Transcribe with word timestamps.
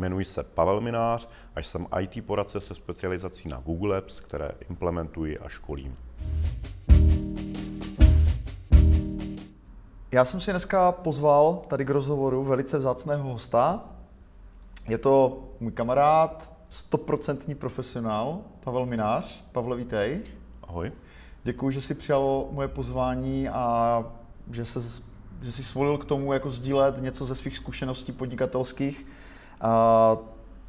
Jmenuji 0.00 0.24
se 0.24 0.42
Pavel 0.42 0.80
Minář 0.80 1.28
a 1.56 1.60
jsem 1.60 1.86
IT 2.00 2.26
poradce 2.26 2.60
se 2.60 2.74
specializací 2.74 3.48
na 3.48 3.60
Google 3.60 3.98
Apps, 3.98 4.20
které 4.20 4.50
implementuji 4.68 5.38
a 5.38 5.48
školím. 5.48 5.96
Já 10.12 10.24
jsem 10.24 10.40
si 10.40 10.50
dneska 10.50 10.92
pozval 10.92 11.62
tady 11.68 11.84
k 11.84 11.90
rozhovoru 11.90 12.44
velice 12.44 12.78
vzácného 12.78 13.32
hosta. 13.32 13.84
Je 14.88 14.98
to 14.98 15.44
můj 15.60 15.72
kamarád, 15.72 16.52
stoprocentní 16.68 17.54
profesionál, 17.54 18.40
Pavel 18.64 18.86
Minář. 18.86 19.44
Pavle, 19.52 19.76
vítej. 19.76 20.20
Ahoj. 20.62 20.92
Děkuji, 21.44 21.70
že 21.70 21.80
jsi 21.80 21.94
přijal 21.94 22.48
moje 22.50 22.68
pozvání 22.68 23.48
a 23.48 24.04
že, 24.50 24.64
se, 24.64 25.02
že 25.42 25.52
jsi 25.52 25.64
svolil 25.64 25.98
k 25.98 26.04
tomu 26.04 26.32
jako 26.32 26.50
sdílet 26.50 27.02
něco 27.02 27.24
ze 27.24 27.34
svých 27.34 27.56
zkušeností 27.56 28.12
podnikatelských. 28.12 29.06
A 29.60 30.16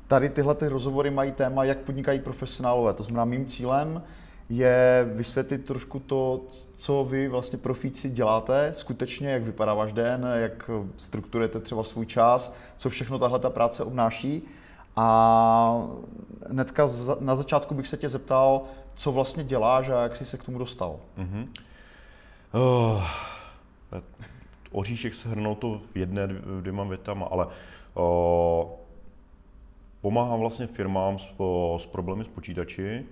tady 0.07 0.29
tyhle 0.29 0.55
ty 0.55 0.67
rozhovory 0.67 1.11
mají 1.11 1.31
téma, 1.31 1.63
jak 1.63 1.77
podnikají 1.77 2.19
profesionálové. 2.19 2.93
To 2.93 3.03
znamená, 3.03 3.25
mým 3.25 3.45
cílem 3.45 4.03
je 4.49 5.09
vysvětlit 5.13 5.65
trošku 5.65 5.99
to, 5.99 6.41
co 6.77 7.03
vy 7.09 7.27
vlastně 7.27 7.59
profíci 7.59 8.09
děláte 8.09 8.71
skutečně, 8.75 9.29
jak 9.29 9.43
vypadá 9.43 9.73
váš 9.73 9.93
den, 9.93 10.27
jak 10.35 10.69
strukturujete 10.97 11.59
třeba 11.59 11.83
svůj 11.83 12.05
čas, 12.05 12.55
co 12.77 12.89
všechno 12.89 13.19
tahle 13.19 13.39
ta 13.39 13.49
práce 13.49 13.83
obnáší. 13.83 14.43
A 14.95 15.87
hnedka 16.49 16.87
na 17.19 17.35
začátku 17.35 17.75
bych 17.75 17.87
se 17.87 17.97
tě 17.97 18.09
zeptal, 18.09 18.61
co 18.95 19.11
vlastně 19.11 19.43
děláš 19.43 19.89
a 19.89 20.01
jak 20.01 20.15
jsi 20.15 20.25
se 20.25 20.37
k 20.37 20.43
tomu 20.43 20.57
dostal. 20.57 20.99
Mm-hmm. 21.17 21.47
Oh, 22.53 23.03
oříšek 24.71 25.13
hrnou 25.25 25.55
to 25.55 25.81
v 25.93 25.97
jedné, 25.97 26.27
dvěma 26.61 26.83
větama, 26.83 27.25
ale 27.25 27.47
oh, 27.93 28.65
pomáhám 30.01 30.39
vlastně 30.39 30.67
firmám 30.67 31.19
s, 31.19 31.27
s 31.77 31.85
problémy 31.85 32.23
s 32.23 32.27
počítači, 32.27 33.05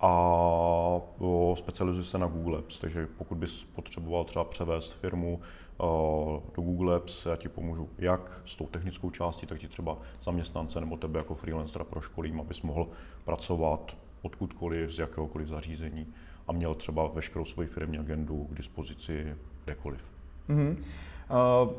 a 0.00 1.00
specializuji 1.54 2.04
se 2.04 2.18
na 2.18 2.26
Google 2.26 2.58
Apps, 2.58 2.78
takže 2.78 3.08
pokud 3.18 3.38
bys 3.38 3.64
potřeboval 3.74 4.24
třeba 4.24 4.44
převést 4.44 4.92
firmu 4.92 5.40
do 6.56 6.62
Google 6.62 6.96
Apps, 6.96 7.26
já 7.26 7.36
ti 7.36 7.48
pomůžu 7.48 7.88
jak 7.98 8.42
s 8.46 8.56
tou 8.56 8.66
technickou 8.66 9.10
částí, 9.10 9.46
tak 9.46 9.58
ti 9.58 9.68
třeba 9.68 9.98
zaměstnance 10.22 10.80
nebo 10.80 10.96
tebe 10.96 11.18
jako 11.18 11.34
freelancera 11.34 11.84
proškolím, 11.84 12.40
abys 12.40 12.62
mohl 12.62 12.88
pracovat 13.24 13.96
odkudkoliv, 14.22 14.90
z 14.90 14.98
jakéhokoliv 14.98 15.48
zařízení 15.48 16.06
a 16.48 16.52
měl 16.52 16.74
třeba 16.74 17.06
veškerou 17.06 17.44
svoji 17.44 17.68
firmní 17.68 17.98
agendu 17.98 18.44
k 18.44 18.56
dispozici 18.56 19.36
kdekoliv. 19.64 20.00
Mm-hmm. 20.48 20.76
Uh, 21.62 21.72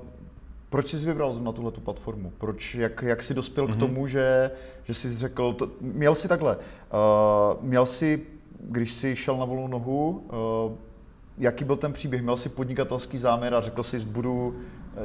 proč 0.76 0.88
jsi 0.88 1.06
vybral 1.06 1.34
na 1.34 1.52
tuhle 1.52 1.72
tu 1.72 1.82
platformu? 1.82 2.34
Proč, 2.38 2.76
jak, 2.76 3.02
jak 3.02 3.24
jsi 3.24 3.34
dospěl 3.34 3.66
mm-hmm. 3.66 3.72
k 3.72 3.78
mhm. 3.78 3.80
tomu, 3.80 4.08
že, 4.08 4.52
že 4.84 4.94
jsi 4.94 5.18
řekl, 5.18 5.54
to, 5.54 5.70
měl 5.82 6.16
jsi 6.16 6.28
takhle, 6.28 6.56
uh, 6.56 7.64
měl 7.64 7.86
jsi, 7.86 8.26
když 8.60 8.94
jsi 8.94 9.16
šel 9.16 9.38
na 9.38 9.46
volnou 9.46 9.68
nohu, 9.68 10.10
uh, 10.10 10.72
jaký 11.38 11.64
byl 11.64 11.76
ten 11.76 11.94
příběh? 11.94 12.22
Měl 12.22 12.38
jsi 12.38 12.50
podnikatelský 12.50 13.18
záměr 13.18 13.54
a 13.54 13.62
řekl 13.62 13.84
jsi, 13.84 14.00
budu 14.00 14.56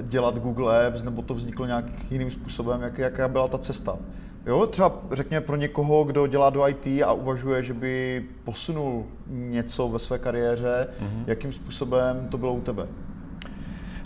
dělat 0.02 0.38
Google 0.38 0.86
Apps, 0.86 1.02
nebo 1.02 1.22
to 1.22 1.34
vzniklo 1.34 1.66
nějakým 1.66 1.94
jiným 2.10 2.30
způsobem? 2.30 2.82
Jak, 2.82 2.98
jaká 2.98 3.28
byla 3.28 3.48
ta 3.48 3.58
cesta? 3.58 3.98
Jo, 4.46 4.66
třeba 4.66 4.92
řekněme 5.12 5.41
pro 5.41 5.56
někoho, 5.56 6.04
kdo 6.04 6.26
dělá 6.26 6.50
do 6.50 6.68
IT 6.68 6.86
a 6.86 7.12
uvažuje, 7.12 7.62
že 7.62 7.74
by 7.74 8.24
posunul 8.44 9.06
něco 9.26 9.88
ve 9.88 9.98
své 9.98 10.18
kariéře, 10.18 10.88
mm-hmm. 11.00 11.24
jakým 11.26 11.52
způsobem 11.52 12.28
to 12.30 12.38
bylo 12.38 12.54
u 12.54 12.60
tebe? 12.60 12.86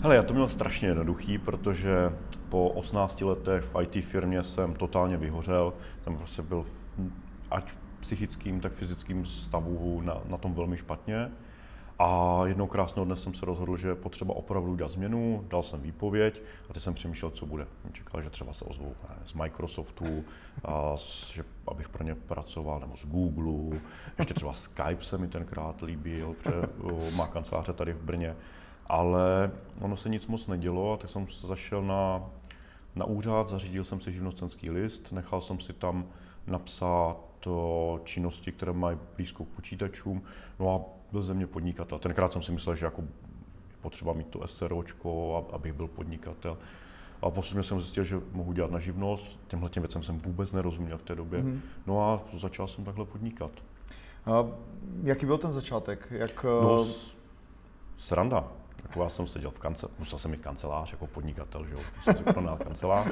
Hele, 0.05 0.15
já 0.15 0.23
to 0.23 0.33
měl 0.33 0.49
strašně 0.49 0.87
jednoduchý, 0.87 1.37
protože 1.37 2.13
po 2.49 2.69
18 2.69 3.21
letech 3.21 3.63
v 3.63 3.81
IT 3.81 4.05
firmě 4.05 4.43
jsem 4.43 4.73
totálně 4.73 5.17
vyhořel. 5.17 5.73
Jsem 6.03 6.17
prostě 6.17 6.41
byl 6.41 6.65
ať 7.51 7.71
v 7.71 7.77
psychickým, 7.99 8.61
tak 8.61 8.73
fyzickým 8.73 9.25
stavu 9.25 10.01
na, 10.01 10.21
na 10.25 10.37
tom 10.37 10.53
velmi 10.53 10.77
špatně. 10.77 11.31
A 11.99 12.41
jednou 12.45 12.67
krásného 12.67 13.05
dne 13.05 13.15
jsem 13.15 13.33
se 13.33 13.45
rozhodl, 13.45 13.77
že 13.77 13.95
potřeba 13.95 14.35
opravdu 14.35 14.71
udělat 14.71 14.91
změnu, 14.91 15.45
dal 15.47 15.63
jsem 15.63 15.81
výpověď 15.81 16.41
a 16.69 16.73
teď 16.73 16.83
jsem 16.83 16.93
přemýšlel, 16.93 17.31
co 17.31 17.45
bude. 17.45 17.67
Čekal, 17.91 18.21
že 18.21 18.29
třeba 18.29 18.53
se 18.53 18.65
ozvou 18.65 18.95
z 19.25 19.33
Microsoftu, 19.33 20.23
a 20.65 20.95
že, 21.33 21.43
abych 21.67 21.89
pro 21.89 22.03
ně 22.03 22.15
pracoval, 22.15 22.79
nebo 22.79 22.97
z 22.97 23.05
Google, 23.05 23.79
ještě 24.19 24.33
třeba 24.33 24.53
Skype 24.53 25.03
se 25.03 25.17
mi 25.17 25.27
tenkrát 25.27 25.81
líbil, 25.81 26.35
protože 26.43 27.15
má 27.15 27.27
kanceláře 27.27 27.73
tady 27.73 27.93
v 27.93 28.01
Brně 28.01 28.35
ale 28.87 29.51
ono 29.81 29.97
se 29.97 30.09
nic 30.09 30.27
moc 30.27 30.47
nedělo 30.47 30.93
a 30.93 30.97
tak 30.97 31.09
jsem 31.09 31.27
zašel 31.47 31.81
na, 31.81 32.23
na 32.95 33.05
úřad, 33.05 33.49
zařídil 33.49 33.83
jsem 33.83 34.01
si 34.01 34.13
živnostenský 34.13 34.69
list, 34.69 35.11
nechal 35.11 35.41
jsem 35.41 35.59
si 35.59 35.73
tam 35.73 36.05
napsat 36.47 37.17
to 37.39 37.99
činnosti, 38.03 38.51
které 38.51 38.73
mají 38.73 38.97
blízko 39.15 39.45
k 39.45 39.47
počítačům, 39.47 40.21
no 40.59 40.75
a 40.75 40.81
byl 41.11 41.23
ze 41.23 41.33
mě 41.33 41.47
podnikatel. 41.47 41.99
Tenkrát 41.99 42.33
jsem 42.33 42.41
si 42.41 42.51
myslel, 42.51 42.75
že 42.75 42.85
jako 42.85 43.01
je 43.01 43.07
potřeba 43.81 44.13
mít 44.13 44.27
to 44.27 44.47
SROčko, 44.47 45.45
abych 45.51 45.73
byl 45.73 45.87
podnikatel. 45.87 46.57
A 47.21 47.29
postupně 47.29 47.63
jsem 47.63 47.81
zjistil, 47.81 48.03
že 48.03 48.21
mohu 48.31 48.53
dělat 48.53 48.71
na 48.71 48.79
živnost. 48.79 49.39
Těmhle 49.47 49.69
těm 49.69 49.83
věcem 49.83 50.03
jsem 50.03 50.19
vůbec 50.19 50.51
nerozuměl 50.51 50.97
v 50.97 51.03
té 51.03 51.15
době. 51.15 51.43
Mm-hmm. 51.43 51.59
No 51.87 52.01
a 52.01 52.21
začal 52.37 52.67
jsem 52.67 52.83
takhle 52.83 53.05
podnikat. 53.05 53.51
A 54.25 54.45
jaký 55.03 55.25
byl 55.25 55.37
ten 55.37 55.51
začátek? 55.51 56.07
Jak... 56.11 56.43
No, 56.43 56.85
sranda. 57.97 58.51
Jako 58.85 59.03
já 59.03 59.09
jsem 59.09 59.27
seděl 59.27 59.51
v 59.51 59.59
kanceláři, 59.59 59.95
musel 59.99 60.19
jsem 60.19 60.31
mít 60.31 60.41
kancelář 60.41 60.91
jako 60.91 61.07
podnikatel, 61.07 61.65
že 61.65 61.73
jo, 61.73 61.79
jsem 62.03 62.17
si 62.17 62.23
kancelář. 62.63 63.11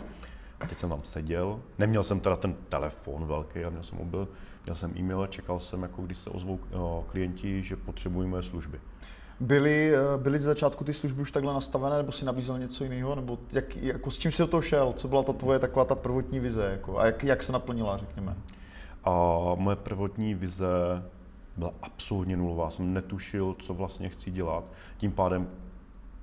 A 0.60 0.68
teď 0.68 0.78
jsem 0.78 0.90
tam 0.90 1.04
seděl, 1.04 1.60
neměl 1.78 2.04
jsem 2.04 2.20
teda 2.20 2.36
ten 2.36 2.56
telefon 2.70 3.26
velký, 3.26 3.64
a 3.64 3.70
měl 3.70 3.84
jsem 3.84 3.98
mobil, 3.98 4.28
měl 4.66 4.76
jsem 4.76 4.98
e-mail, 4.98 5.28
čekal 5.28 5.60
jsem, 5.60 5.82
jako 5.82 6.02
když 6.02 6.18
se 6.18 6.30
ozvou 6.30 6.60
eh, 6.64 7.04
klienti, 7.12 7.64
že 7.64 7.76
potřebují 7.76 8.30
moje 8.30 8.44
služby. 8.44 8.80
Byly, 9.40 9.96
eh, 9.96 10.18
byly 10.18 10.40
z 10.40 10.44
začátku 10.44 10.84
ty 10.84 10.94
služby 10.94 11.22
už 11.22 11.32
takhle 11.32 11.54
nastavené, 11.54 11.98
nebo 11.98 12.12
si 12.12 12.26
nabízel 12.26 12.60
něco 12.60 12.84
jiného, 12.84 13.16
nebo 13.16 13.40
jak, 13.52 13.76
jako 13.76 14.12
s 14.12 14.18
čím 14.18 14.32
jsi 14.32 14.42
do 14.42 14.48
toho 14.48 14.62
šel? 14.62 14.94
Co 14.98 15.08
byla 15.08 15.24
ta 15.24 15.34
tvoje 15.34 15.60
taková 15.60 15.86
ta 15.86 15.96
prvotní 15.96 16.40
vize, 16.40 16.64
jako, 16.64 17.00
a 17.00 17.06
jak, 17.06 17.24
jak 17.24 17.44
se 17.44 17.52
naplnila, 17.52 17.98
řekněme? 17.98 18.36
A 19.04 19.12
moje 19.56 19.76
prvotní 19.76 20.36
vize 20.36 21.04
byla 21.58 21.74
absolutně 21.82 22.38
nulová. 22.38 22.70
Jsem 22.70 22.94
netušil, 22.94 23.56
co 23.60 23.74
vlastně 23.74 24.10
chci 24.10 24.32
dělat. 24.32 24.64
Tím 24.98 25.12
pádem 25.12 25.48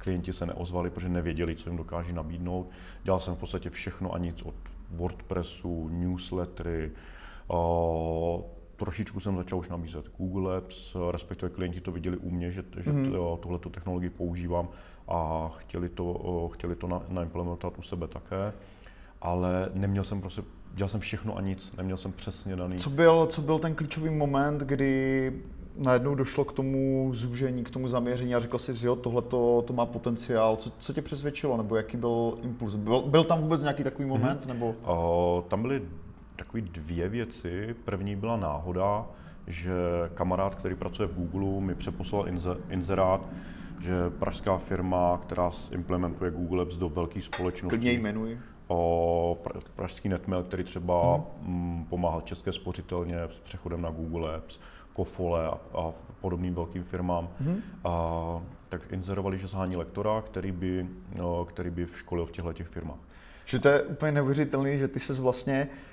klienti 0.00 0.32
se 0.32 0.46
neozvali, 0.46 0.90
protože 0.90 1.08
nevěděli, 1.08 1.56
co 1.56 1.68
jim 1.68 1.76
dokáží 1.76 2.12
nabídnout. 2.12 2.70
Dělal 3.02 3.20
jsem 3.20 3.34
v 3.34 3.38
podstatě 3.38 3.70
všechno 3.70 4.12
a 4.12 4.18
nic 4.18 4.42
od 4.42 4.54
WordPressu, 4.90 5.88
newslettery, 5.88 6.90
uh, 7.48 8.42
trošičku 8.76 9.20
jsem 9.20 9.36
začal 9.36 9.58
už 9.58 9.68
nabízet 9.68 10.08
Google 10.18 10.56
Apps, 10.56 10.96
respektive 11.10 11.50
klienti 11.50 11.80
to 11.80 11.92
viděli 11.92 12.16
u 12.16 12.30
mě, 12.30 12.50
že, 12.50 12.64
že 12.80 12.92
mm-hmm. 12.92 13.38
tuhle 13.38 13.58
technologii 13.58 14.10
používám 14.10 14.68
a 15.08 15.48
chtěli 15.56 15.88
to, 15.88 16.48
chtěli 16.52 16.76
to 16.76 16.86
na, 16.86 17.02
naimplementovat 17.08 17.78
u 17.78 17.82
sebe 17.82 18.08
také, 18.08 18.52
ale 19.22 19.70
neměl 19.74 20.04
jsem 20.04 20.20
prostě, 20.20 20.42
dělal 20.74 20.88
jsem 20.88 21.00
všechno 21.00 21.36
a 21.36 21.40
nic, 21.40 21.72
neměl 21.76 21.96
jsem 21.96 22.12
přesně 22.12 22.56
daný. 22.56 22.78
Co 22.78 22.90
byl, 22.90 23.26
co 23.26 23.42
byl 23.42 23.58
ten 23.58 23.74
klíčový 23.74 24.10
moment, 24.10 24.60
kdy 24.60 25.32
najednou 25.76 26.14
došlo 26.14 26.44
k 26.44 26.52
tomu 26.52 27.10
zúžení, 27.14 27.64
k 27.64 27.70
tomu 27.70 27.88
zaměření 27.88 28.34
a 28.34 28.38
řekl 28.38 28.58
jsi, 28.58 28.86
jo, 28.86 28.96
tohle 28.96 29.22
to, 29.22 29.64
to 29.66 29.72
má 29.72 29.86
potenciál. 29.86 30.56
Co, 30.56 30.72
co 30.78 30.92
tě 30.92 31.02
přesvědčilo, 31.02 31.56
nebo 31.56 31.76
jaký 31.76 31.96
byl 31.96 32.38
impuls? 32.42 32.74
Byl, 32.74 33.02
byl 33.02 33.24
tam 33.24 33.40
vůbec 33.40 33.62
nějaký 33.62 33.84
takový 33.84 34.08
mhm. 34.08 34.20
moment? 34.20 34.44
Mm-hmm. 34.44 34.48
Nebo? 34.48 34.74
O, 34.84 35.44
tam 35.48 35.62
byly 35.62 35.82
takové 36.36 36.60
dvě 36.60 37.08
věci. 37.08 37.74
První 37.84 38.16
byla 38.16 38.36
náhoda, 38.36 39.06
že 39.46 39.72
kamarád, 40.14 40.54
který 40.54 40.74
pracuje 40.74 41.08
v 41.08 41.14
Google, 41.14 41.60
mi 41.60 41.74
přeposlal 41.74 42.26
inzerát, 42.70 43.20
že 43.80 44.10
pražská 44.18 44.58
firma, 44.58 45.20
která 45.22 45.50
implementuje 45.70 46.30
Google 46.30 46.62
Apps 46.62 46.76
do 46.76 46.88
velkých 46.88 47.24
společností. 47.24 47.68
Klidně 47.68 47.92
jmenuji. 47.92 48.40
O 48.72 49.38
pražský 49.76 50.08
netmail, 50.08 50.42
který 50.42 50.64
třeba 50.64 51.20
hmm. 51.42 51.86
pomáhal 51.88 52.20
České 52.20 52.52
spořitelně 52.52 53.18
s 53.20 53.38
přechodem 53.38 53.82
na 53.82 53.90
Google 53.90 54.36
Apps 54.36 54.58
Kofole 54.92 55.46
a, 55.46 55.58
a 55.74 55.92
podobným 56.20 56.54
velkým 56.54 56.84
firmám, 56.84 57.28
mm-hmm. 57.42 57.60
a, 57.84 58.42
tak 58.68 58.92
inzerovali, 58.92 59.38
že 59.38 59.46
zhání 59.46 59.76
lektora, 59.76 60.22
který 60.22 60.52
by, 60.52 60.86
no, 61.16 61.44
který 61.44 61.70
by 61.70 61.86
školil 61.86 62.26
v 62.26 62.32
těchto 62.32 62.52
těch 62.52 62.68
firmách. 62.68 62.98
Že 63.44 63.58
to 63.58 63.68
je 63.68 63.82
úplně 63.82 64.12
neuvěřitelné, 64.12 64.78
že 64.78 64.88
ty 64.88 65.00
se 65.00 65.22
vlastně 65.22 65.68
uh, 65.70 65.89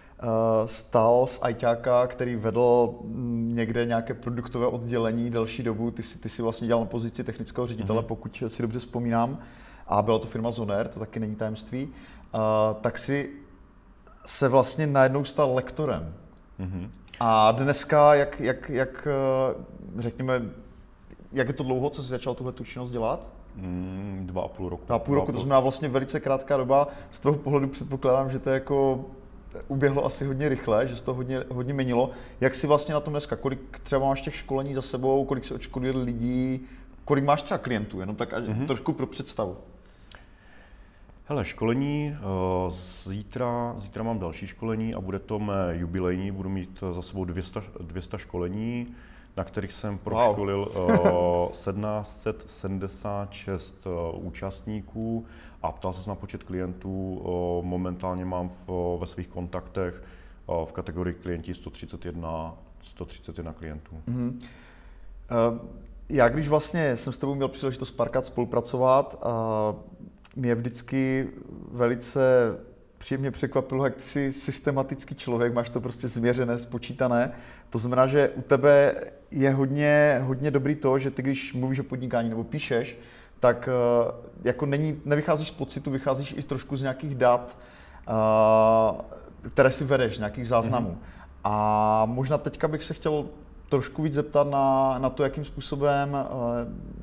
stal 0.66 1.28
z 1.28 1.40
ajťáka, 1.42 2.08
který 2.08 2.36
vedl 2.36 2.96
mm, 3.04 3.56
někde 3.56 3.86
nějaké 3.86 4.14
produktové 4.14 4.68
oddělení 4.68 5.30
delší 5.30 5.64
dobu. 5.64 5.92
Ty 5.92 6.04
si, 6.04 6.20
ty 6.20 6.30
si 6.30 6.42
vlastně 6.42 6.68
dělal 6.68 6.84
na 6.84 6.90
pozici 6.90 7.24
technického 7.24 7.68
ředitele, 7.68 8.02
mm-hmm. 8.02 8.06
pokud 8.06 8.44
si 8.48 8.62
dobře 8.62 8.80
vzpomínám, 8.80 9.40
a 9.88 10.02
byla 10.02 10.20
to 10.20 10.28
firma 10.28 10.52
Zoner, 10.52 10.88
to 10.88 11.00
taky 11.00 11.20
není 11.20 11.36
tajemství, 11.36 11.86
uh, 11.86 11.92
tak 12.82 13.00
si 13.00 13.30
se 14.26 14.48
vlastně 14.48 14.88
najednou 14.88 15.26
stal 15.26 15.56
lektorem. 15.56 16.14
Mm-hmm. 16.60 16.90
A 17.20 17.52
dneska, 17.52 18.16
jak, 18.16 18.40
jak, 18.40 18.70
jak 18.70 19.08
eh, 19.08 20.02
řekněme, 20.02 20.42
jak 21.32 21.48
je 21.48 21.54
to 21.54 21.64
dlouho, 21.64 21.90
co 21.90 22.04
jsi 22.04 22.10
začal 22.10 22.36
tuhle 22.36 22.54
tu 22.54 22.64
činnost 22.64 22.92
dělat? 22.92 23.28
Mm, 23.56 24.24
dva 24.26 24.42
a 24.42 24.48
půl 24.48 24.70
roku. 24.70 24.86
Dva 24.86 24.96
a 24.96 25.00
půl 25.00 25.16
roku, 25.16 25.32
to 25.32 25.38
znamená 25.38 25.60
vlastně 25.60 25.88
velice 25.88 26.20
krátká 26.20 26.58
doba. 26.58 26.88
Z 27.12 27.20
toho 27.20 27.36
pohledu 27.36 27.68
předpokládám, 27.68 28.30
že 28.32 28.40
to 28.40 28.50
je 28.50 28.54
jako 28.54 29.06
uběhlo 29.68 30.06
asi 30.06 30.26
hodně 30.26 30.50
rychle, 30.50 30.88
že 30.88 30.96
se 30.96 31.04
to 31.04 31.14
hodně, 31.14 31.44
hodně 31.50 31.74
měnilo. 31.74 32.12
Jak 32.42 32.56
si 32.56 32.68
vlastně 32.68 32.94
na 32.94 33.00
tom 33.00 33.14
dneska? 33.14 33.36
Kolik 33.36 33.80
třeba 33.80 34.06
máš 34.06 34.22
těch 34.22 34.36
školení 34.36 34.74
za 34.74 34.82
sebou, 34.82 35.26
kolik 35.26 35.46
se 35.46 35.54
odškoduje 35.54 35.98
lidí, 35.98 36.62
kolik 37.06 37.24
máš 37.24 37.42
třeba 37.42 37.58
klientů, 37.58 38.00
jenom 38.00 38.16
tak 38.16 38.34
mm-hmm. 38.34 38.68
trošku 38.68 38.94
pro 38.94 39.08
představu. 39.08 39.58
Hele, 41.26 41.46
školení, 41.46 42.16
eh, 42.16 42.74
zítra, 43.06 43.76
zítra 43.80 44.04
mám 44.04 44.20
další 44.20 44.48
školení 44.48 44.94
a 44.94 45.02
bude 45.02 45.20
to 45.20 45.40
mé 45.40 45.78
jubilejní, 45.78 46.32
budu 46.32 46.50
mít 46.50 46.84
za 46.94 47.02
sebou 47.02 47.26
200, 47.26 47.60
200 47.82 48.18
školení, 48.18 48.96
na 49.38 49.44
kterých 49.44 49.74
jsem 49.74 49.98
proškolil 49.98 50.72
wow. 50.74 51.52
1776 51.56 53.76
eh, 53.86 53.90
eh, 53.90 54.18
účastníků 54.18 55.26
a 55.62 55.72
ptal 55.72 55.94
se 55.94 56.10
na 56.10 56.16
počet 56.16 56.44
klientů. 56.44 57.22
Momentálně 57.64 58.26
mám 58.26 58.50
v, 58.50 58.98
ve 59.00 59.08
svých 59.08 59.28
kontaktech 59.28 60.04
v 60.66 60.72
kategorii 60.72 61.16
klienti 61.16 61.54
131, 61.54 62.54
131 62.84 63.54
klientů. 63.54 64.02
Mm-hmm. 64.08 64.40
Já 66.10 66.30
když 66.30 66.48
vlastně 66.48 66.96
jsem 66.96 67.14
s 67.14 67.18
tebou 67.18 67.36
měl 67.36 67.48
příležitost 67.48 67.92
párkrát 67.92 68.26
spolupracovat, 68.26 69.26
mě 70.36 70.56
vždycky 70.56 71.30
velice 71.72 72.20
příjemně 72.98 73.32
překvapilo, 73.32 73.84
jak 73.86 73.96
ty 73.96 74.04
jsi 74.04 74.34
systematický 74.34 75.16
člověk, 75.16 75.54
máš 75.54 75.70
to 75.70 75.82
prostě 75.82 76.08
změřené, 76.08 76.60
spočítané. 76.60 77.32
To 77.70 77.78
znamená, 77.78 78.08
že 78.08 78.30
u 78.30 78.42
tebe 78.42 78.96
je 79.32 79.52
hodně, 79.52 80.22
hodně 80.24 80.52
dobrý 80.52 80.76
to, 80.76 81.00
že 81.00 81.12
ty 81.12 81.22
když 81.22 81.54
mluvíš 81.54 81.80
o 81.80 81.84
podnikání 81.84 82.30
nebo 82.30 82.44
píšeš, 82.44 83.00
tak 83.40 83.70
eh, 83.72 84.12
jako 84.44 84.66
není, 84.66 85.02
nevycházíš 85.06 85.48
z 85.48 85.52
pocitu, 85.52 85.92
vycházíš 85.92 86.36
i 86.38 86.44
trošku 86.44 86.78
z 86.78 86.82
nějakých 86.82 87.16
dat, 87.16 87.58
eh, 88.08 89.50
které 89.50 89.72
si 89.72 89.84
vedeš, 89.84 90.18
nějakých 90.18 90.48
záznamů. 90.48 90.90
Mm-hmm. 90.90 91.18
A 91.44 92.06
možná 92.06 92.38
teďka 92.38 92.68
bych 92.68 92.84
se 92.84 92.94
chtěl 92.94 93.26
trošku 93.70 94.02
víc 94.02 94.14
zeptat 94.14 94.48
na, 94.50 95.00
na 95.00 95.10
to, 95.10 95.24
jakým 95.24 95.46
způsobem 95.46 96.10
uh, 96.14 96.40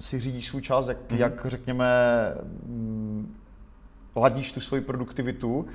si 0.01 0.21
řídíš 0.21 0.47
svůj 0.47 0.63
čas, 0.63 0.89
jak, 0.89 0.97
mm-hmm. 0.97 1.17
jak 1.17 1.47
řekněme, 1.47 1.87
um, 2.67 3.14
ladíš 4.17 4.53
tu 4.53 4.61
svoji 4.61 4.83
produktivitu. 4.83 5.59
Uh, 5.59 5.67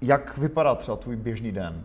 jak 0.00 0.38
vypadá 0.38 0.74
třeba 0.74 0.96
tvůj 0.96 1.16
běžný 1.16 1.52
den? 1.52 1.84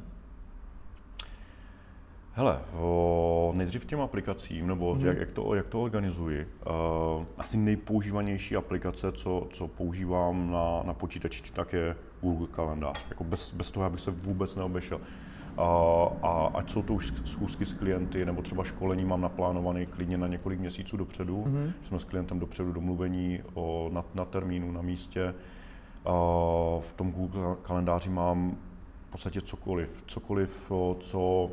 Hele, 2.33 2.59
o, 2.73 3.53
nejdřív 3.55 3.85
těm 3.85 4.01
aplikacím, 4.01 4.67
nebo 4.67 4.95
mm-hmm. 4.95 5.05
jak, 5.05 5.17
jak, 5.17 5.31
to, 5.31 5.55
jak 5.55 5.67
to 5.67 5.81
organizuji. 5.81 6.47
Uh, 6.67 7.25
asi 7.37 7.57
nejpoužívanější 7.57 8.55
aplikace, 8.55 9.11
co, 9.11 9.47
co 9.53 9.67
používám 9.67 10.51
na, 10.51 10.83
na 10.83 10.93
počítači, 10.93 11.43
tak 11.53 11.73
je 11.73 11.95
Google 12.21 12.47
kalendář. 12.47 13.05
Jako 13.09 13.23
bez, 13.23 13.53
bez 13.53 13.71
toho, 13.71 13.85
abych 13.85 14.01
se 14.01 14.11
vůbec 14.11 14.55
neobešel. 14.55 15.01
A, 15.57 16.07
a 16.21 16.51
ať 16.53 16.71
jsou 16.71 16.81
to 16.81 16.93
už 16.93 17.13
schůzky 17.25 17.65
s 17.65 17.73
klienty, 17.73 18.25
nebo 18.25 18.41
třeba 18.41 18.63
školení 18.63 19.05
mám 19.05 19.21
naplánované 19.21 19.85
klidně 19.85 20.17
na 20.17 20.27
několik 20.27 20.59
měsíců 20.59 20.97
dopředu, 20.97 21.43
mm-hmm. 21.43 21.71
jsme 21.87 21.99
s 21.99 22.03
klientem 22.03 22.39
dopředu 22.39 22.73
domluvení 22.73 23.39
o, 23.53 23.89
na, 23.93 24.03
na 24.13 24.25
termínu, 24.25 24.71
na 24.71 24.81
místě. 24.81 25.33
A 26.05 26.11
v 26.79 26.93
tom 26.95 27.11
Google 27.11 27.55
kalendáři 27.61 28.09
mám 28.09 28.57
v 29.07 29.11
podstatě 29.11 29.41
cokoliv, 29.41 29.89
cokoliv, 30.07 30.71
co 30.99 31.51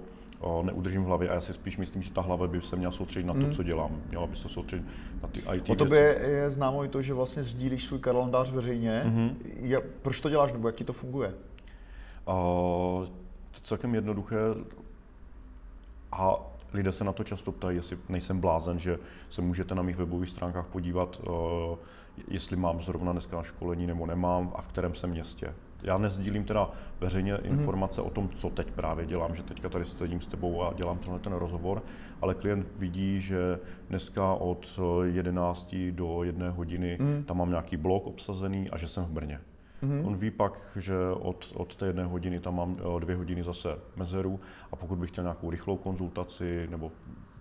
neudržím 0.62 1.02
v 1.02 1.06
hlavě 1.06 1.28
a 1.28 1.34
já 1.34 1.40
si 1.40 1.52
spíš 1.52 1.78
myslím, 1.78 2.02
že 2.02 2.10
ta 2.12 2.20
hlava 2.20 2.46
by 2.46 2.60
se 2.60 2.76
měla 2.76 2.92
soustředit 2.92 3.26
na 3.26 3.34
to, 3.34 3.40
mm. 3.40 3.54
co 3.54 3.62
dělám. 3.62 3.90
Měla 4.08 4.26
by 4.26 4.36
se 4.36 4.48
soustředit 4.48 4.86
na 5.22 5.28
ty 5.28 5.42
IT 5.54 5.70
O 5.70 5.74
tobě 5.74 6.18
je 6.26 6.50
známo 6.50 6.84
i 6.84 6.88
to, 6.88 7.02
že 7.02 7.14
vlastně 7.14 7.42
sdílíš 7.42 7.84
svůj 7.84 7.98
kalendář 7.98 8.52
veřejně. 8.52 9.02
Mm-hmm. 9.06 9.34
Je, 9.60 9.80
proč 9.80 10.20
to 10.20 10.30
děláš, 10.30 10.52
nebo 10.52 10.68
jak 10.68 10.74
ti 10.74 10.84
to 10.84 10.92
funguje? 10.92 11.34
Uh, 12.28 13.06
celkem 13.64 13.94
jednoduché 13.94 14.36
a 16.12 16.36
lidé 16.72 16.92
se 16.92 17.04
na 17.04 17.12
to 17.12 17.24
často 17.24 17.52
ptají, 17.52 17.76
jestli 17.76 17.98
nejsem 18.08 18.40
blázen, 18.40 18.78
že 18.78 18.98
se 19.30 19.42
můžete 19.42 19.74
na 19.74 19.82
mých 19.82 19.96
webových 19.96 20.30
stránkách 20.30 20.66
podívat, 20.66 21.20
uh, 21.20 21.78
jestli 22.28 22.56
mám 22.56 22.82
zrovna 22.82 23.12
dneska 23.12 23.42
školení 23.42 23.86
nebo 23.86 24.06
nemám 24.06 24.52
a 24.54 24.62
v 24.62 24.66
kterém 24.66 24.94
jsem 24.94 25.10
městě. 25.10 25.54
Já 25.82 25.98
nezdílím 25.98 26.44
teda 26.44 26.70
veřejně 27.00 27.34
mhm. 27.34 27.58
informace 27.58 28.00
mm-hmm. 28.00 28.06
o 28.06 28.10
tom, 28.10 28.28
co 28.28 28.50
teď 28.50 28.70
právě 28.70 29.06
dělám, 29.06 29.36
že 29.36 29.42
teďka 29.42 29.68
tady 29.68 29.84
sedím 29.84 30.20
s 30.20 30.26
tebou 30.26 30.62
a 30.62 30.72
dělám 30.72 30.98
tenhle 30.98 31.18
ten 31.18 31.32
rozhovor, 31.32 31.82
ale 32.20 32.34
klient 32.34 32.66
vidí, 32.78 33.20
že 33.20 33.58
dneska 33.88 34.32
od 34.32 34.80
11 35.04 35.74
do 35.90 36.22
1 36.22 36.50
hodiny 36.50 36.98
mm. 37.00 37.24
tam 37.24 37.38
mám 37.38 37.50
nějaký 37.50 37.76
blok 37.76 38.06
obsazený 38.06 38.70
a 38.70 38.78
že 38.78 38.88
jsem 38.88 39.04
v 39.04 39.10
Brně. 39.10 39.40
Mm-hmm. 39.82 40.06
On 40.06 40.16
ví 40.16 40.30
pak, 40.30 40.52
že 40.76 40.94
od, 41.20 41.52
od 41.54 41.76
té 41.76 41.86
jedné 41.86 42.04
hodiny 42.04 42.40
tam 42.40 42.56
mám 42.56 42.76
eh, 42.78 43.00
dvě 43.00 43.16
hodiny 43.16 43.42
zase 43.42 43.78
mezeru 43.96 44.40
a 44.72 44.76
pokud 44.76 44.98
bych 44.98 45.10
chtěl 45.10 45.24
nějakou 45.24 45.50
rychlou 45.50 45.76
konzultaci 45.76 46.66
nebo 46.70 46.92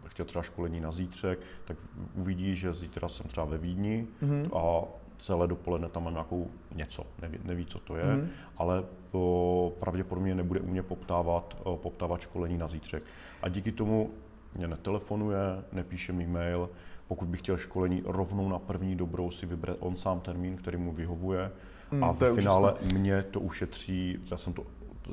chtěl 0.05 0.25
třeba 0.25 0.43
školení 0.43 0.79
na 0.79 0.91
zítřek, 0.91 1.39
tak 1.65 1.77
uvidí, 2.15 2.55
že 2.55 2.73
zítra 2.73 3.09
jsem 3.09 3.25
třeba 3.25 3.45
ve 3.45 3.57
Vídni 3.57 4.07
mm-hmm. 4.23 4.57
a 4.57 4.87
celé 5.19 5.47
dopoledne 5.47 5.89
tam 5.89 6.03
mám 6.03 6.13
nějakou 6.13 6.51
něco, 6.75 7.05
neví, 7.21 7.37
neví 7.43 7.65
co 7.65 7.79
to 7.79 7.95
je, 7.95 8.03
mm-hmm. 8.03 8.27
ale 8.57 8.83
o, 9.11 9.73
pravděpodobně 9.79 10.35
nebude 10.35 10.59
u 10.59 10.67
mě 10.67 10.83
poptávat, 10.83 11.57
o, 11.63 11.77
poptávat 11.77 12.21
školení 12.21 12.57
na 12.57 12.67
zítřek. 12.67 13.03
A 13.41 13.49
díky 13.49 13.71
tomu 13.71 14.09
mě 14.55 14.67
netelefonuje, 14.67 15.37
nepíše 15.71 16.13
mi 16.13 16.27
mail, 16.27 16.69
pokud 17.07 17.27
bych 17.27 17.39
chtěl 17.39 17.57
školení 17.57 18.03
rovnou 18.05 18.49
na 18.49 18.59
první 18.59 18.95
dobrou 18.95 19.31
si 19.31 19.45
vybrat 19.45 19.77
on 19.79 19.95
sám 19.95 20.19
termín, 20.19 20.57
který 20.57 20.77
mu 20.77 20.93
vyhovuje, 20.93 21.51
Hmm, 21.91 22.03
a 22.03 22.11
v 22.11 22.35
finále 22.35 22.73
úžasné. 22.73 22.99
mě 22.99 23.23
to 23.23 23.39
ušetří, 23.39 24.19
já 24.31 24.37
jsem 24.37 24.53
to 24.53 24.63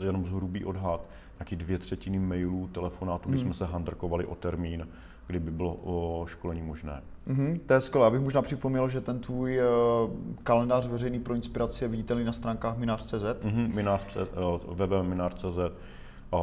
jenom 0.05 0.27
z 0.27 0.31
hrubý 0.31 0.65
odhad, 0.65 1.09
nějaký 1.39 1.57
dvě 1.57 1.79
třetiny 1.79 2.19
mailů, 2.19 2.69
telefonátů, 2.73 3.29
kdy 3.29 3.39
hmm. 3.39 3.47
jsme 3.47 3.55
se 3.55 3.73
handrkovali 3.73 4.27
o 4.27 4.35
termín, 4.35 4.89
kdyby 5.27 5.51
bylo 5.51 5.79
o 5.83 6.27
školení 6.27 6.63
možné. 6.63 7.03
Mm-hmm, 7.29 7.61
to 7.67 7.75
je 7.75 7.81
skvělé. 7.81 8.07
Abych 8.07 8.21
možná 8.21 8.43
připomněl, 8.43 8.89
že 8.89 9.01
ten 9.01 9.19
tvůj 9.19 9.61
uh, 9.61 10.11
kalendář 10.43 10.87
veřejný 10.87 11.21
pro 11.21 11.35
inspiraci 11.35 11.85
je 11.85 11.89
viditelný 11.89 12.25
na 12.25 12.33
stránkách 12.33 12.79
minář.cz. 12.79 13.13
Mm-hmm, 13.13 13.75
minář, 13.75 14.17
uh, 14.17 14.75
www.minář.cz 14.75 15.45
uh, 15.45 16.41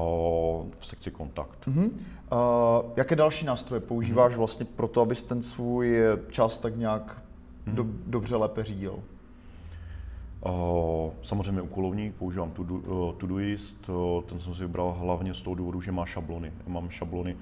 v 0.80 0.86
sekci 0.86 1.12
kontakt. 1.12 1.68
Mm-hmm. 1.68 1.90
Uh, 2.32 2.92
jaké 2.96 3.16
další 3.16 3.46
nástroje 3.46 3.80
používáš 3.80 4.34
mm-hmm. 4.34 4.38
vlastně 4.38 4.66
pro 4.66 4.88
to, 4.88 5.02
abys 5.02 5.24
ten 5.24 5.42
svůj 5.42 6.00
čas 6.30 6.58
tak 6.58 6.76
nějak 6.76 7.22
mm-hmm. 7.68 7.74
do, 7.74 7.86
dobře 8.08 8.36
lépe 8.36 8.64
řídil? 8.64 9.00
Samozřejmě 11.24 11.62
úkolovník, 11.62 12.16
používám 12.16 12.52
Todoist, 13.18 13.90
ten 14.26 14.40
jsem 14.40 14.56
si 14.56 14.62
vybral 14.62 14.92
hlavně 14.92 15.34
z 15.34 15.42
toho 15.42 15.56
důvodu, 15.56 15.82
že 15.82 15.92
má 15.92 16.06
šablony. 16.06 16.54
Mám 16.68 16.90
šablony 16.90 17.38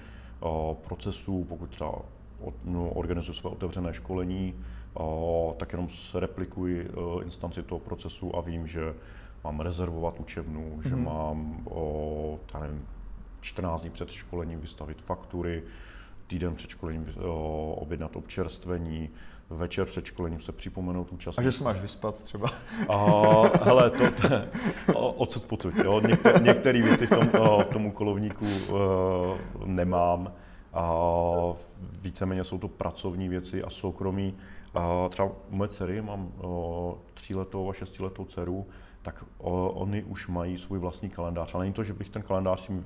procesů, 0.88 1.46
pokud 1.50 1.70
třeba 1.70 1.96
no, 2.64 2.90
organizuji 2.90 3.34
své 3.34 3.50
otevřené 3.50 3.94
školení, 3.94 4.54
tak 5.58 5.72
jenom 5.72 5.90
se 5.90 6.20
replikuji 6.20 6.90
instanci 7.24 7.64
toho 7.64 7.80
procesu 7.80 8.36
a 8.36 8.42
vím, 8.42 8.68
že 8.68 8.94
mám 9.44 9.60
rezervovat 9.60 10.20
učebnu, 10.20 10.62
mm-hmm. 10.62 10.90
že 10.90 10.96
mhm. 10.96 11.06
mám 11.06 11.66
já 12.54 12.60
nevím, 12.60 12.88
14 13.42 13.82
dní 13.82 13.90
před 13.90 14.12
školením 14.12 14.60
vystavit 14.60 15.02
faktury, 15.02 15.64
týden 16.28 16.56
před 16.56 16.70
školením 16.70 17.08
objednat 17.76 18.16
občerstvení, 18.16 19.10
večer 19.50 19.86
před 19.86 20.06
školením 20.06 20.42
se 20.42 20.52
připomenout 20.52 21.12
účastníkům. 21.12 21.48
A 21.48 21.52
že 21.52 21.58
se 21.58 21.64
máš 21.64 21.80
vyspat 21.80 22.16
třeba? 22.16 22.50
A, 22.90 22.96
hele, 23.64 23.92
to, 23.92 24.04
to 24.94 25.12
odsud 25.12 25.44
potud, 25.44 25.76
jo. 25.84 26.02
Některé, 26.08 26.40
některé 26.40 26.82
věci 26.82 27.08
v 27.08 27.10
tom, 27.10 27.28
v 27.62 27.66
tom 27.74 27.86
úkolovníku 27.86 28.46
uh, 28.46 28.78
nemám. 29.66 30.34
A 30.74 31.04
víceméně 32.02 32.44
jsou 32.44 32.58
to 32.58 32.68
pracovní 32.68 33.30
věci 33.30 33.64
a 33.64 33.70
soukromí. 33.70 34.36
A 34.74 35.10
třeba 35.10 35.32
u 35.52 35.56
mé 35.56 35.68
dcery, 35.68 36.02
mám 36.02 36.32
tříletou 37.14 37.70
a 37.70 37.74
šestiletou 37.74 38.26
dceru, 38.26 38.68
tak 39.02 39.26
oni 39.38 40.04
už 40.04 40.28
mají 40.28 40.58
svůj 40.58 40.80
vlastní 40.80 41.10
kalendář. 41.10 41.56
Ale 41.56 41.64
není 41.64 41.74
to, 41.74 41.84
že 41.84 41.94
bych 41.94 42.10
ten 42.10 42.22
kalendář 42.22 42.70
jim 42.70 42.86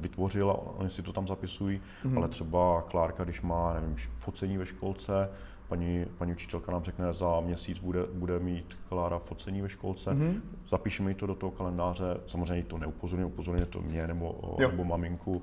vytvořil 0.00 0.50
a 0.50 0.54
oni 0.54 0.90
si 0.90 1.02
to 1.02 1.12
tam 1.12 1.28
zapisují, 1.28 1.80
mm-hmm. 2.04 2.16
ale 2.16 2.28
třeba 2.28 2.82
Klárka, 2.82 3.24
když 3.24 3.42
má, 3.42 3.74
nevím, 3.74 3.96
focení 4.18 4.58
ve 4.58 4.66
školce, 4.66 5.30
paní, 5.68 6.06
paní 6.18 6.32
učitelka 6.32 6.72
nám 6.72 6.84
řekne, 6.84 7.12
za 7.12 7.40
měsíc 7.40 7.78
bude, 7.78 8.06
bude 8.12 8.38
mít 8.38 8.78
Klára 8.88 9.18
focení 9.18 9.62
ve 9.62 9.68
školce, 9.68 10.10
mm-hmm. 10.10 10.40
zapíšeme 10.70 11.10
jí 11.10 11.14
to 11.14 11.26
do 11.26 11.34
toho 11.34 11.52
kalendáře, 11.52 12.20
samozřejmě 12.26 12.64
to 12.64 12.78
neupozorňuje, 12.78 13.26
upozorňuje 13.26 13.66
to 13.66 13.80
mě 13.80 14.06
nebo, 14.06 14.56
nebo 14.58 14.84
maminku, 14.84 15.42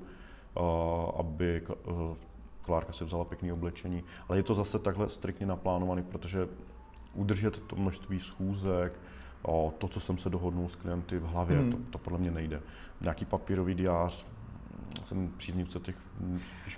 aby 1.18 1.62
uh, 1.86 2.16
Klárka 2.62 2.92
si 2.92 3.04
vzala 3.04 3.24
pěkné 3.24 3.52
oblečení, 3.52 4.04
ale 4.28 4.38
je 4.38 4.42
to 4.42 4.54
zase 4.54 4.78
takhle 4.78 5.08
striktně 5.08 5.46
naplánovaný, 5.46 6.02
protože 6.02 6.48
udržet 7.14 7.62
to 7.66 7.76
množství 7.76 8.20
schůzek, 8.20 8.92
o 9.42 9.74
to, 9.78 9.88
co 9.88 10.00
jsem 10.00 10.18
se 10.18 10.30
dohodnul 10.30 10.68
s 10.68 10.74
klienty 10.74 11.18
v 11.18 11.24
hlavě, 11.24 11.58
hmm. 11.58 11.72
to, 11.72 11.78
to 11.90 11.98
podle 11.98 12.18
mě 12.18 12.30
nejde. 12.30 12.60
Nějaký 13.00 13.24
papírový 13.24 13.74
diář, 13.74 14.24
jsem 15.04 15.30
příznivce 15.36 15.80
těch 15.80 15.96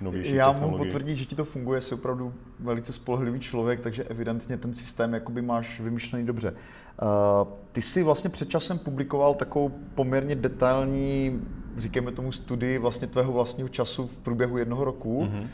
novějších 0.01 0.35
Já 0.35 0.53
mohu 0.53 0.79
potvrdit, 0.79 1.17
že 1.17 1.25
ti 1.25 1.37
to 1.37 1.45
funguje, 1.45 1.81
jsi 1.81 1.95
opravdu 1.95 2.35
velice 2.61 2.93
spolehlivý 2.93 3.41
člověk, 3.41 3.81
takže 3.81 4.05
evidentně 4.05 4.57
ten 4.57 4.75
systém 4.75 5.15
jakoby 5.15 5.43
máš 5.43 5.81
vymyšlený 5.81 6.27
dobře. 6.27 6.51
Uh, 6.53 7.49
ty 7.73 7.83
jsi 7.83 8.03
vlastně 8.03 8.31
před 8.31 8.51
časem 8.51 8.79
publikoval 8.79 9.35
takovou 9.35 9.69
poměrně 9.95 10.35
detailní, 10.35 11.43
říkáme 11.77 12.13
tomu 12.13 12.33
studii 12.33 12.79
vlastně 12.79 13.07
tvého 13.07 13.33
vlastního 13.33 13.69
času 13.69 14.07
v 14.07 14.17
průběhu 14.17 14.59
jednoho 14.59 14.85
roku. 14.85 15.25
Mm-hmm. 15.25 15.47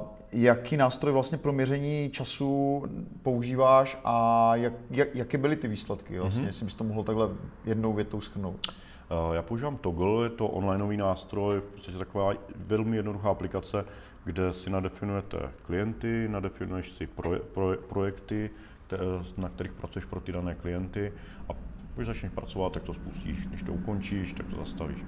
Uh, 0.00 0.06
jaký 0.32 0.76
nástroj 0.76 1.12
vlastně 1.12 1.38
pro 1.38 1.52
měření 1.52 2.10
času 2.10 2.82
používáš 3.22 3.98
a 4.04 4.56
jak, 4.56 4.72
jak, 4.90 5.14
jaké 5.14 5.38
byly 5.38 5.56
ty 5.56 5.68
výsledky? 5.68 6.18
Vlastně, 6.18 6.42
mm-hmm. 6.42 6.46
Jestli 6.46 6.64
bys 6.64 6.74
to 6.74 6.84
mohl 6.84 7.02
takhle 7.02 7.28
jednou 7.64 7.92
větou 7.92 8.20
schrnout. 8.20 8.66
Eh, 9.12 9.34
já 9.34 9.42
používám 9.42 9.76
Toggle, 9.76 10.26
je 10.26 10.30
to 10.30 10.48
onlineový 10.48 10.96
nástroj, 10.96 11.60
v 11.60 11.62
podstatě 11.62 11.98
taková 11.98 12.32
velmi 12.56 12.96
jednoduchá 12.96 13.30
aplikace, 13.30 13.84
kde 14.24 14.52
si 14.52 14.70
nadefinujete 14.70 15.38
klienty, 15.66 16.28
nadefinuješ 16.28 16.92
si 16.92 17.06
proje, 17.06 17.38
proje, 17.38 17.76
projekty, 17.76 18.50
na 19.36 19.48
kterých 19.48 19.72
pracuješ 19.72 20.04
pro 20.04 20.20
ty 20.20 20.32
dané 20.32 20.54
klienty 20.54 21.12
a 21.48 21.52
když 21.96 22.06
začneš 22.06 22.32
pracovat, 22.32 22.72
tak 22.72 22.82
to 22.82 22.94
spustíš, 22.94 23.46
když 23.46 23.62
to 23.62 23.72
ukončíš, 23.72 24.32
tak 24.32 24.46
to 24.46 24.56
zastavíš. 24.56 25.04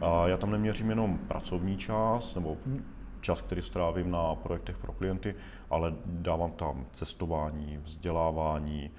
A 0.00 0.28
já 0.28 0.36
tam 0.36 0.50
neměřím 0.50 0.90
jenom 0.90 1.18
pracovní 1.18 1.76
čas 1.76 2.34
nebo 2.34 2.56
čas, 3.20 3.40
který 3.40 3.62
strávím 3.62 4.10
na 4.10 4.34
projektech 4.34 4.78
pro 4.78 4.92
klienty, 4.92 5.34
ale 5.70 5.94
dávám 6.06 6.50
tam 6.50 6.86
cestování, 6.92 7.78
vzdělávání, 7.84 8.90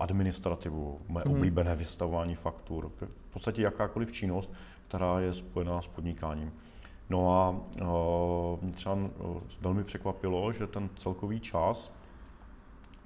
administrativu, 0.00 1.00
moje 1.08 1.24
hmm. 1.26 1.34
oblíbené 1.34 1.76
vystavování 1.76 2.34
faktur, 2.34 2.90
v 3.00 3.32
podstatě 3.32 3.62
jakákoliv 3.62 4.12
činnost, 4.12 4.52
která 4.88 5.20
je 5.20 5.34
spojená 5.34 5.82
s 5.82 5.86
podnikáním. 5.86 6.52
No 7.10 7.42
a 7.42 7.60
mě 8.62 8.72
třeba 8.72 8.98
velmi 9.60 9.84
překvapilo, 9.84 10.52
že 10.52 10.66
ten 10.66 10.90
celkový 10.96 11.40
čas, 11.40 11.94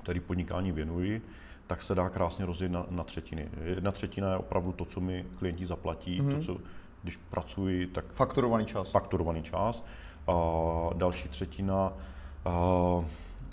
který 0.02 0.21
podnikání 0.21 0.73
věnuji, 0.73 1.23
tak 1.71 1.83
se 1.83 1.95
dá 1.95 2.09
krásně 2.09 2.47
rozdělit 2.47 2.73
na, 2.73 2.87
na 2.91 3.05
třetiny. 3.05 3.49
Jedna 3.65 3.93
třetina 3.93 4.31
je 4.31 4.37
opravdu 4.37 4.73
to, 4.73 4.85
co 4.85 5.00
mi 5.00 5.27
klienti 5.39 5.67
zaplatí, 5.67 6.23
mm-hmm. 6.23 6.39
to, 6.39 6.45
co 6.45 6.61
když 7.03 7.17
pracuji, 7.17 7.87
tak... 7.87 8.05
Fakturovaný 8.12 8.67
čas. 8.67 8.91
Fakturovaný 8.91 9.43
čas. 9.43 9.85
A 10.27 10.33
další 10.95 11.29
třetina, 11.29 11.93
a, 12.45 12.53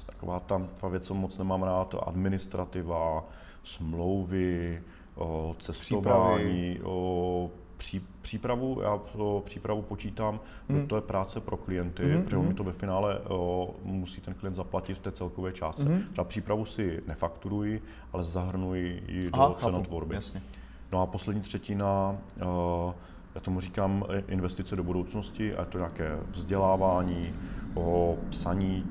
taková 0.06 0.40
tam 0.40 0.68
ta 0.82 0.88
věc, 0.88 1.04
co 1.04 1.14
moc 1.14 1.38
nemám 1.38 1.64
rád, 1.64 1.96
administrativa, 2.08 3.24
smlouvy, 3.64 4.82
o 5.16 5.56
cestování, 5.60 6.80
o 6.84 7.50
pří, 7.78 8.02
přípravu, 8.22 8.80
já 8.82 9.00
o 9.18 9.44
přípravu 9.46 9.82
počítám, 9.82 10.40
mm. 10.70 10.88
to 10.88 10.96
je 10.96 11.02
práce 11.02 11.40
pro 11.40 11.58
klienty, 11.58 12.04
mm. 12.04 12.24
protože 12.24 12.38
mi 12.38 12.54
to 12.54 12.64
ve 12.64 12.72
finále 12.72 13.20
o, 13.20 13.76
musí 13.84 14.22
ten 14.22 14.34
klient 14.34 14.56
zaplatit 14.56 14.94
v 14.94 15.00
té 15.00 15.12
celkové 15.12 15.54
částce. 15.54 15.84
Mm. 15.84 16.04
Třeba 16.12 16.26
přípravu 16.26 16.66
si 16.66 17.04
nefakturuji, 17.08 17.82
ale 18.14 18.24
zahrnuji 18.24 19.04
ji 19.08 19.32
do 19.32 19.56
cenotvorby. 19.60 20.16
Jasně. 20.16 20.42
No 20.92 21.02
a 21.02 21.06
poslední 21.06 21.42
třetina, 21.42 22.18
o, 22.46 22.96
já 23.38 23.42
tomu 23.42 23.60
říkám 23.60 24.06
investice 24.28 24.76
do 24.76 24.84
budoucnosti, 24.84 25.56
a 25.56 25.60
je 25.60 25.66
to 25.66 25.78
nějaké 25.78 26.20
vzdělávání, 26.32 27.34
o 27.76 28.18
psaní 28.30 28.86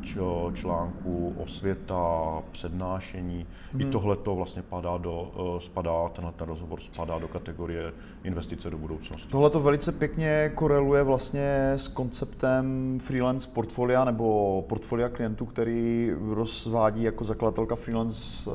článků, 0.55 1.35
osvěta, 1.39 2.43
přednášení. 2.53 3.47
Hmm. 3.73 3.81
I 3.81 3.85
tohle 3.85 4.17
to 4.17 4.35
vlastně 4.35 4.63
padá 4.63 4.99
do, 4.99 5.33
eh, 5.37 5.61
spadá, 5.61 6.09
tenhle 6.09 6.33
ten 6.33 6.47
rozhovor 6.49 6.81
spadá 6.81 7.19
do 7.19 7.29
kategorie 7.29 7.93
investice 8.25 8.71
do 8.71 8.79
budoucnosti. 8.79 9.29
Tohle 9.29 9.51
to 9.51 9.61
velice 9.61 9.93
pěkně 9.93 10.53
koreluje 10.55 11.03
vlastně 11.03 11.73
s 11.77 11.89
konceptem 11.89 12.99
freelance 13.03 13.49
portfolia 13.55 14.05
nebo 14.05 14.65
portfolia 14.69 15.09
klientů, 15.09 15.47
který 15.47 16.13
rozvádí 16.21 17.03
jako 17.03 17.25
zakladatelka 17.25 17.77
freelance, 17.77 18.51
uh, 18.51 18.55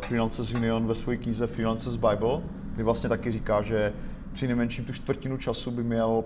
Freelancers 0.00 0.54
Union 0.54 0.86
ve 0.86 0.94
své 0.94 1.16
knize 1.16 1.46
Freelancers 1.46 1.96
Bible, 1.96 2.42
kdy 2.74 2.82
vlastně 2.82 3.08
taky 3.08 3.32
říká, 3.32 3.62
že 3.62 3.92
při 4.36 4.46
nejmenším 4.46 4.84
tu 4.84 4.92
čtvrtinu 4.92 5.36
času 5.36 5.70
by 5.70 5.82
měl 5.82 6.24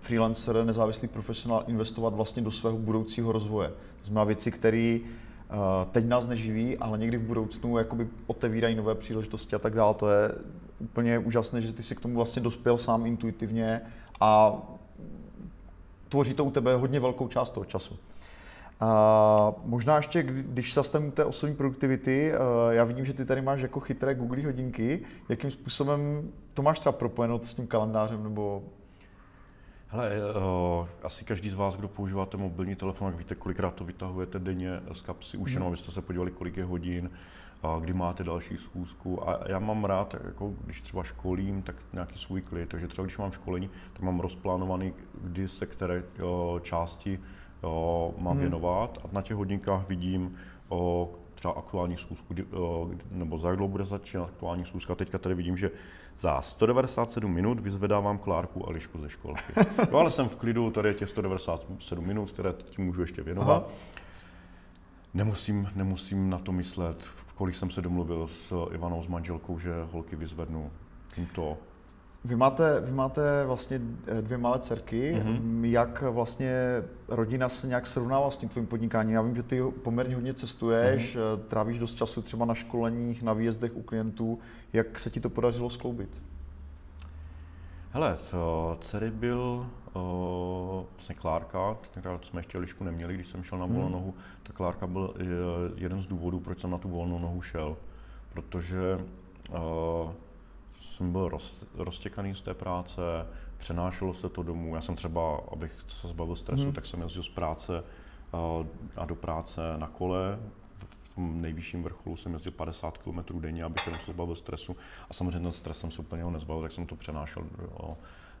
freelancer, 0.00 0.64
nezávislý 0.64 1.08
profesionál 1.08 1.64
investovat 1.66 2.14
vlastně 2.14 2.42
do 2.42 2.50
svého 2.50 2.78
budoucího 2.78 3.32
rozvoje. 3.32 3.68
To 3.68 4.06
znamená 4.06 4.24
věci, 4.24 4.50
které 4.50 4.98
uh, 5.00 5.56
teď 5.92 6.04
nás 6.06 6.26
neživí, 6.26 6.78
ale 6.78 6.98
někdy 6.98 7.16
v 7.16 7.22
budoucnu 7.22 7.78
jakoby 7.78 8.08
otevírají 8.26 8.74
nové 8.74 8.94
příležitosti 8.94 9.56
a 9.56 9.58
tak 9.58 9.74
dále. 9.74 9.94
To 9.94 10.08
je 10.10 10.34
úplně 10.78 11.18
úžasné, 11.18 11.62
že 11.62 11.72
ty 11.72 11.82
si 11.82 11.94
k 11.94 12.00
tomu 12.00 12.14
vlastně 12.14 12.42
dospěl 12.42 12.78
sám 12.78 13.06
intuitivně 13.06 13.80
a 14.20 14.52
tvoří 16.08 16.34
to 16.34 16.44
u 16.44 16.50
tebe 16.50 16.74
hodně 16.74 17.00
velkou 17.00 17.28
část 17.28 17.50
toho 17.50 17.64
času. 17.64 17.96
A 18.84 19.54
možná 19.64 19.96
ještě, 19.96 20.22
když 20.22 20.72
se 20.72 20.98
u 20.98 21.10
té 21.10 21.24
osobní 21.24 21.56
produktivity, 21.56 22.32
já 22.70 22.84
vidím, 22.84 23.04
že 23.04 23.12
ty 23.12 23.24
tady 23.24 23.42
máš 23.42 23.60
jako 23.60 23.80
chytré 23.80 24.14
Google 24.14 24.44
hodinky. 24.44 25.00
Jakým 25.28 25.50
způsobem 25.50 26.30
to 26.54 26.62
máš 26.62 26.78
třeba 26.78 26.92
propojeno 26.92 27.40
s 27.42 27.54
tím 27.54 27.66
kalendářem 27.66 28.22
nebo 28.22 28.62
Hele, 29.88 30.10
uh, 30.80 30.88
asi 31.02 31.24
každý 31.24 31.50
z 31.50 31.54
vás, 31.54 31.76
kdo 31.76 31.88
používáte 31.88 32.36
mobilní 32.36 32.76
telefon, 32.76 33.08
jak 33.08 33.16
víte, 33.16 33.34
kolikrát 33.34 33.74
to 33.74 33.84
vytahujete 33.84 34.38
denně 34.38 34.80
z 34.92 35.00
kapsy, 35.00 35.36
už 35.36 35.52
jenom, 35.52 35.66
mhm. 35.66 35.72
abyste 35.72 35.92
se 35.92 36.02
podívali, 36.02 36.30
kolik 36.30 36.56
je 36.56 36.64
hodin, 36.64 37.10
kdy 37.80 37.92
máte 37.92 38.24
další 38.24 38.56
schůzku. 38.56 39.28
A 39.28 39.40
já 39.46 39.58
mám 39.58 39.84
rád, 39.84 40.14
jako 40.24 40.54
když 40.64 40.80
třeba 40.80 41.02
školím, 41.02 41.62
tak 41.62 41.76
nějaký 41.92 42.18
svůj 42.18 42.42
klid. 42.42 42.68
Takže 42.68 42.88
třeba 42.88 43.04
když 43.04 43.18
mám 43.18 43.32
školení, 43.32 43.70
tak 43.92 44.02
mám 44.02 44.20
rozplánovaný, 44.20 44.92
kdy 45.22 45.48
se 45.48 45.66
které 45.66 46.02
uh, 46.22 46.60
části 46.60 47.20
uh, 47.62 48.22
mám 48.22 48.32
hmm. 48.32 48.40
věnovat. 48.40 48.98
A 49.04 49.08
na 49.12 49.22
těch 49.22 49.36
hodinkách 49.36 49.88
vidím, 49.88 50.36
uh, 50.68 51.06
třeba 51.34 51.54
aktuální 51.54 51.96
schůzku, 51.96 52.34
nebo 53.10 53.38
za 53.38 53.48
jak 53.48 53.56
dlouho 53.56 53.70
bude 53.70 53.84
začínat 53.84 54.24
aktuální 54.24 54.64
schůzka. 54.64 54.94
Teďka 54.94 55.18
tady 55.18 55.34
vidím, 55.34 55.56
že 55.56 55.70
za 56.20 56.42
197 56.42 57.32
minut 57.32 57.60
vyzvedávám 57.60 58.18
Klárku 58.18 58.68
a 58.68 58.70
Lišku 58.70 58.98
ze 59.00 59.10
školky. 59.10 59.52
No 59.92 59.98
ale 59.98 60.10
jsem 60.10 60.28
v 60.28 60.36
klidu, 60.36 60.70
tady 60.70 60.88
je 60.88 60.94
těch 60.94 61.08
197 61.08 62.06
minut, 62.06 62.30
které 62.30 62.52
tím 62.52 62.84
můžu 62.84 63.00
ještě 63.00 63.22
věnovat. 63.22 63.68
Nemusím, 65.14 65.68
nemusím 65.74 66.30
na 66.30 66.38
to 66.38 66.52
myslet, 66.52 67.04
kolik 67.34 67.56
jsem 67.56 67.70
se 67.70 67.82
domluvil 67.82 68.28
s 68.28 68.66
Ivanou, 68.74 69.02
s 69.02 69.06
manželkou, 69.06 69.58
že 69.58 69.70
holky 69.92 70.16
vyzvednu 70.16 70.70
tímto 71.14 71.58
vy 72.24 72.36
máte, 72.36 72.80
vy 72.80 72.92
máte 72.92 73.44
vlastně 73.46 73.80
eh, 74.06 74.22
dvě 74.22 74.38
malé 74.38 74.58
dcerky. 74.58 75.14
Mm-hmm. 75.14 75.64
Jak 75.64 76.02
vlastně 76.02 76.82
rodina 77.08 77.48
se 77.48 77.66
nějak 77.66 77.86
srovnává 77.86 78.30
s 78.30 78.36
tím 78.36 78.48
tvým 78.48 78.66
podnikáním? 78.66 79.14
Já 79.14 79.22
vím, 79.22 79.36
že 79.36 79.42
ty 79.42 79.62
poměrně 79.82 80.14
hodně 80.14 80.34
cestuješ, 80.34 81.16
mm-hmm. 81.16 81.38
trávíš 81.48 81.78
dost 81.78 81.94
času 81.94 82.22
třeba 82.22 82.44
na 82.44 82.54
školeních, 82.54 83.22
na 83.22 83.32
výjezdech 83.32 83.76
u 83.76 83.82
klientů. 83.82 84.38
Jak 84.72 84.98
se 84.98 85.10
ti 85.10 85.20
to 85.20 85.30
podařilo 85.30 85.70
skloubit? 85.70 86.22
Hele, 87.94 88.18
to, 88.30 88.78
dcery 88.80 89.10
byl 89.10 89.66
uh, 89.94 90.84
vlastně 90.96 91.14
Klárka, 91.14 91.76
tenkrát 91.94 92.24
jsme 92.24 92.40
ještě 92.40 92.58
lišku 92.58 92.84
neměli, 92.84 93.14
když 93.14 93.28
jsem 93.28 93.42
šel 93.42 93.58
na 93.58 93.66
volnou 93.66 93.82
mhm. 93.82 93.92
nohu, 93.92 94.14
tak 94.42 94.56
Klárka 94.56 94.86
byl 94.86 95.14
jeden 95.76 96.02
z 96.02 96.06
důvodů, 96.06 96.40
proč 96.40 96.60
jsem 96.60 96.70
na 96.70 96.78
tu 96.78 96.88
volnou 96.88 97.18
nohu 97.18 97.42
šel. 97.42 97.76
Protože 98.32 98.98
uh, 99.50 100.10
jsem 100.96 101.12
byl 101.12 101.28
roz, 101.28 101.64
roztěkaný 101.74 102.34
z 102.34 102.42
té 102.42 102.54
práce, 102.54 103.02
přenášelo 103.58 104.14
se 104.14 104.28
to 104.28 104.42
domů. 104.42 104.74
Já 104.74 104.80
jsem 104.80 104.96
třeba, 104.96 105.40
abych 105.52 105.72
se 106.00 106.08
zbavil 106.08 106.36
stresu, 106.36 106.62
hmm. 106.62 106.72
tak 106.72 106.86
jsem 106.86 107.02
jezdil 107.02 107.22
z 107.22 107.28
práce 107.28 107.84
a 108.96 109.04
do 109.04 109.14
práce 109.14 109.60
na 109.76 109.86
kole. 109.86 110.38
V 110.76 111.14
tom 111.14 111.40
nejvyšším 111.40 111.82
vrcholu 111.82 112.16
jsem 112.16 112.32
jezdil 112.32 112.52
50 112.52 112.98
km 112.98 113.40
denně, 113.40 113.64
abych 113.64 113.86
jenom 113.86 114.00
se 114.00 114.12
zbavil 114.12 114.36
stresu. 114.36 114.76
A 115.10 115.14
samozřejmě 115.14 115.40
ten 115.40 115.52
stres 115.52 115.78
jsem 115.78 115.90
se 115.90 115.98
úplně 115.98 116.24
nezbavil, 116.24 116.62
tak 116.62 116.72
jsem 116.72 116.86
to 116.86 116.96
přenášel 116.96 117.44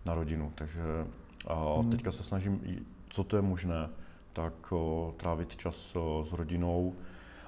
na 0.04 0.14
rodinu. 0.14 0.52
Takže 0.54 0.82
hmm. 1.48 1.90
teďka 1.90 2.12
se 2.12 2.22
snažím, 2.22 2.86
co 3.08 3.24
to 3.24 3.36
je 3.36 3.42
možné, 3.42 3.88
tak 4.32 4.52
trávit 5.16 5.56
čas 5.56 5.76
s 6.24 6.32
rodinou 6.32 6.94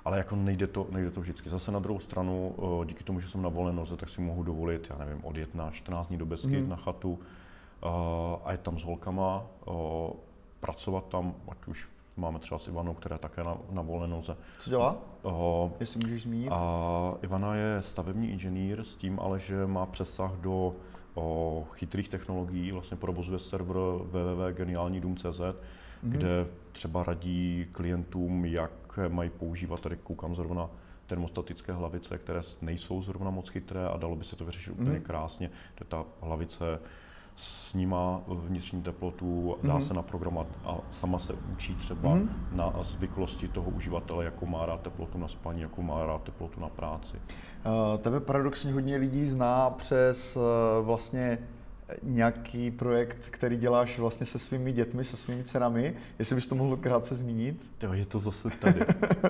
ale 0.05 0.19
jako 0.19 0.37
nejde 0.37 0.67
to, 0.67 0.87
nejde 0.91 1.11
to 1.11 1.21
vždycky. 1.21 1.51
Zase 1.51 1.73
na 1.73 1.79
druhou 1.79 2.01
stranu, 2.01 2.55
díky 2.85 3.05
tomu, 3.05 3.21
že 3.21 3.29
jsem 3.29 3.43
na 3.43 3.49
volenoze, 3.49 3.97
tak 3.97 4.09
si 4.09 4.21
mohu 4.21 4.43
dovolit, 4.43 4.87
já 4.91 5.05
nevím, 5.05 5.25
odjet 5.25 5.55
na 5.55 5.71
14 5.71 6.09
dní 6.09 6.19
do 6.19 6.27
Besky 6.27 6.61
mm. 6.61 6.69
na 6.69 6.77
chatu 6.77 7.19
a 8.45 8.53
je 8.53 8.59
tam 8.59 8.79
s 8.79 8.83
holkama, 8.83 9.43
pracovat 10.61 11.09
tam, 11.09 11.35
ať 11.49 11.67
už 11.67 11.89
máme 12.17 12.39
třeba 12.39 12.59
s 12.59 12.69
Ivanou, 12.69 12.95
která 12.95 13.15
je 13.15 13.19
také 13.19 13.45
na, 13.45 13.57
na 13.71 13.83
volné 13.83 14.07
noze. 14.07 14.37
Co 14.59 14.71
dělá? 14.71 14.97
Uh, 15.23 15.71
Jestli 15.81 16.01
můžeš 16.01 16.23
zmínit. 16.23 16.49
A 16.53 17.15
Ivana 17.23 17.55
je 17.55 17.83
stavební 17.83 18.31
inženýr 18.31 18.85
s 18.85 18.95
tím, 18.95 19.21
ale 19.21 19.39
že 19.39 19.67
má 19.67 19.87
přesah 19.87 20.33
do 20.33 20.75
o, 21.15 21.65
chytrých 21.73 22.09
technologií, 22.09 22.73
vlastně 22.73 22.97
provozuje 22.97 23.39
server 23.39 23.77
www.geniálnidum.cz, 23.77 25.25
mm-hmm. 25.25 25.55
kde 26.03 26.47
třeba 26.73 27.05
radí 27.05 27.67
klientům, 27.73 28.45
jak 28.45 28.84
mají 29.09 29.31
používat. 29.31 29.81
Tady 29.81 29.97
koukám 29.97 30.35
zrovna 30.35 30.71
termostatické 31.07 31.73
hlavice, 31.73 32.19
které 32.19 32.41
nejsou 32.63 33.03
zrovna 33.03 33.31
moc 33.31 33.49
chytré 33.49 33.89
a 33.89 33.97
dalo 33.97 34.17
by 34.17 34.25
se 34.25 34.37
to 34.37 34.45
vyřešit 34.45 34.71
úplně 34.71 34.99
mm. 34.99 35.05
krásně. 35.05 35.51
To 35.75 35.85
ta 35.85 36.05
hlavice 36.21 36.81
snímá 37.37 38.23
vnitřní 38.27 38.83
teplotu, 38.83 39.57
dá 39.63 39.79
mm-hmm. 39.79 39.87
se 39.87 39.95
naprogramovat 39.95 40.47
a 40.65 40.79
sama 40.91 41.19
se 41.19 41.33
učí 41.53 41.75
třeba 41.75 42.17
mm-hmm. 42.17 42.29
na 42.53 42.73
zvyklosti 42.83 43.49
toho 43.49 43.71
uživatele, 43.71 44.25
jako 44.25 44.47
má 44.47 44.67
rád 44.67 44.81
teplotu 44.81 45.19
na 45.19 45.29
spaní, 45.29 45.61
jako 45.61 45.83
má 45.83 46.07
rád 46.07 46.23
teplotu 46.23 46.61
na 46.61 46.69
práci. 46.69 47.17
Uh, 47.17 48.01
tebe 48.01 48.21
paradoxně 48.21 48.73
hodně 48.73 48.97
lidí 48.97 49.27
zná 49.27 49.71
přes 49.71 50.39
vlastně 50.83 51.39
nějaký 52.03 52.71
projekt, 52.71 53.29
který 53.31 53.57
děláš 53.57 53.99
vlastně 53.99 54.27
se 54.27 54.39
svými 54.39 54.73
dětmi, 54.73 55.05
se 55.05 55.17
svými 55.17 55.45
dcerami. 55.45 55.95
Jestli 56.19 56.35
bys 56.35 56.47
to 56.47 56.55
mohl 56.55 56.77
krátce 56.77 57.17
zmínit? 57.17 57.71
Jo, 57.83 57.93
je 57.93 58.07
to 58.07 58.19
zase 58.19 58.51
tady. 58.51 58.81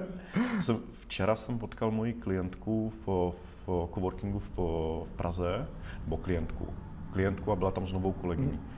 jsem, 0.62 0.78
včera 1.00 1.36
jsem 1.36 1.58
potkal 1.58 1.90
moji 1.90 2.12
klientku 2.12 2.92
v, 3.06 3.32
v 3.66 3.88
coworkingu 3.94 4.38
v, 4.38 4.56
v 4.56 5.16
Praze, 5.16 5.66
nebo 6.04 6.16
klientku, 6.16 6.68
klientku 7.12 7.52
a 7.52 7.56
byla 7.56 7.70
tam 7.70 7.86
s 7.86 7.92
novou 7.92 8.12
kolegyní. 8.12 8.48
Hmm. 8.48 8.68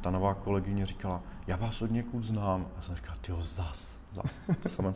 Ta 0.00 0.10
nová 0.10 0.34
kolegyně 0.34 0.86
říkala, 0.86 1.22
já 1.46 1.56
vás 1.56 1.82
od 1.82 1.90
někud 1.90 2.24
znám. 2.24 2.66
A 2.78 2.82
jsem 2.82 2.96
říkal, 2.96 3.16
ty 3.20 3.32
zas, 3.42 3.98
zas. 4.12 4.30
To 4.62 4.68
samé, 4.68 4.92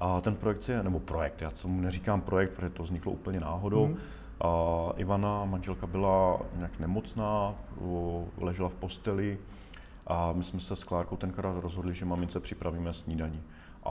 a 0.00 0.20
ten 0.20 0.36
projekt 0.36 0.68
je, 0.68 0.82
nebo 0.82 1.00
projekt, 1.00 1.40
já 1.42 1.50
tomu 1.50 1.80
neříkám 1.80 2.20
projekt, 2.20 2.50
protože 2.50 2.70
to 2.70 2.82
vzniklo 2.82 3.12
úplně 3.12 3.40
náhodou. 3.40 3.86
Hmm. 3.86 3.96
A 4.40 4.92
Ivana, 4.96 5.44
manželka, 5.44 5.86
byla 5.86 6.40
nějak 6.56 6.78
nemocná, 6.78 7.54
ležela 8.38 8.68
v 8.68 8.74
posteli 8.74 9.38
a 10.06 10.32
my 10.32 10.44
jsme 10.44 10.60
se 10.60 10.76
s 10.76 10.84
Klárkou 10.84 11.16
tenkrát 11.16 11.60
rozhodli, 11.60 11.94
že 11.94 12.04
mamince 12.04 12.40
připravíme 12.40 12.94
snídaní. 12.94 13.42
A 13.84 13.90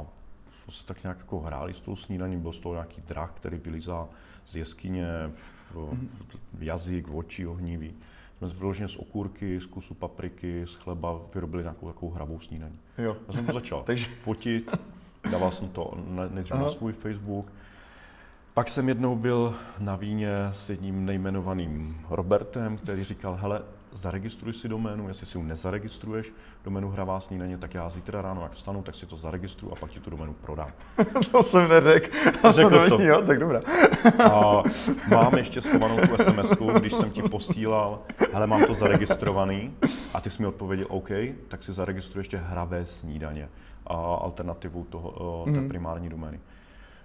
jsme 0.63 0.73
se 0.73 0.85
tak 0.85 1.03
nějak 1.03 1.17
jako 1.17 1.39
hráli 1.39 1.73
s 1.73 1.81
tou 1.81 1.95
snídaní, 1.95 2.37
byl 2.37 2.53
z 2.53 2.59
toho 2.59 2.75
nějaký 2.75 3.01
drak, 3.07 3.31
který 3.33 3.57
vylizá 3.57 4.07
z 4.45 4.55
jeskyně, 4.55 5.07
mhm. 5.75 6.09
jazyk, 6.59 7.07
oči 7.13 7.47
ohnivý. 7.47 7.93
Jsme 8.37 8.47
vyloženě 8.47 8.87
z 8.87 8.95
okurky, 8.95 9.61
z 9.61 9.65
kusu 9.65 9.93
papriky, 9.93 10.65
z 10.67 10.75
chleba 10.75 11.19
vyrobili 11.35 11.63
nějakou 11.63 11.87
takovou 11.87 12.11
hravou 12.11 12.39
snídaní. 12.39 12.79
Jo. 12.97 13.17
Já 13.27 13.33
jsem 13.33 13.45
to 13.45 13.53
začal 13.53 13.83
Takže... 13.85 14.05
fotit, 14.05 14.77
dával 15.31 15.51
jsem 15.51 15.69
to 15.69 15.93
nejdřív 16.31 16.55
na 16.55 16.71
svůj 16.71 16.93
Facebook, 16.93 17.51
pak 18.59 18.69
jsem 18.69 18.89
jednou 18.89 19.15
byl 19.15 19.55
na 19.79 19.95
víně 19.95 20.29
s 20.51 20.69
jedním 20.69 21.05
nejmenovaným 21.05 22.01
Robertem, 22.09 22.77
který 22.77 23.03
říkal, 23.03 23.37
hele, 23.41 23.61
zaregistruj 23.93 24.53
si 24.53 24.67
doménu, 24.67 25.07
jestli 25.07 25.25
si 25.25 25.37
ji 25.37 25.43
nezaregistruješ, 25.43 26.33
doménu 26.63 26.89
Hravá 26.89 27.19
snídaně, 27.19 27.57
tak 27.57 27.73
já 27.73 27.89
zítra 27.89 28.21
ráno, 28.21 28.41
jak 28.41 28.51
vstanu, 28.51 28.81
tak 28.83 28.95
si 28.95 29.05
to 29.05 29.17
zaregistruju 29.17 29.71
a 29.71 29.75
pak 29.75 29.91
ti 29.91 29.99
tu 29.99 30.09
doménu 30.09 30.33
prodám. 30.33 30.71
to 31.31 31.43
jsem 31.43 31.69
neřekl. 31.69 32.17
Řekl 32.49 32.89
to. 32.89 33.01
Jo, 33.01 33.21
tak 33.27 33.39
dobrá. 33.39 33.61
a 34.31 34.63
mám 35.09 35.37
ještě 35.37 35.61
schovanou 35.61 35.97
tu 35.97 36.23
sms 36.23 36.51
když 36.79 36.93
jsem 36.93 37.11
ti 37.11 37.21
posílal, 37.21 37.99
hele, 38.33 38.47
mám 38.47 38.65
to 38.65 38.73
zaregistrovaný 38.73 39.73
a 40.13 40.21
ty 40.21 40.29
jsi 40.29 40.41
mi 40.41 40.47
odpověděl 40.47 40.87
OK, 40.89 41.09
tak 41.47 41.63
si 41.63 41.73
zaregistruj 41.73 42.19
ještě 42.19 42.37
Hravé 42.37 42.85
snídaně 42.85 43.49
a 43.87 43.93
alternativu 44.15 44.83
toho, 44.89 45.43
té 45.45 45.51
mm-hmm. 45.51 45.67
primární 45.67 46.09
domény. 46.09 46.39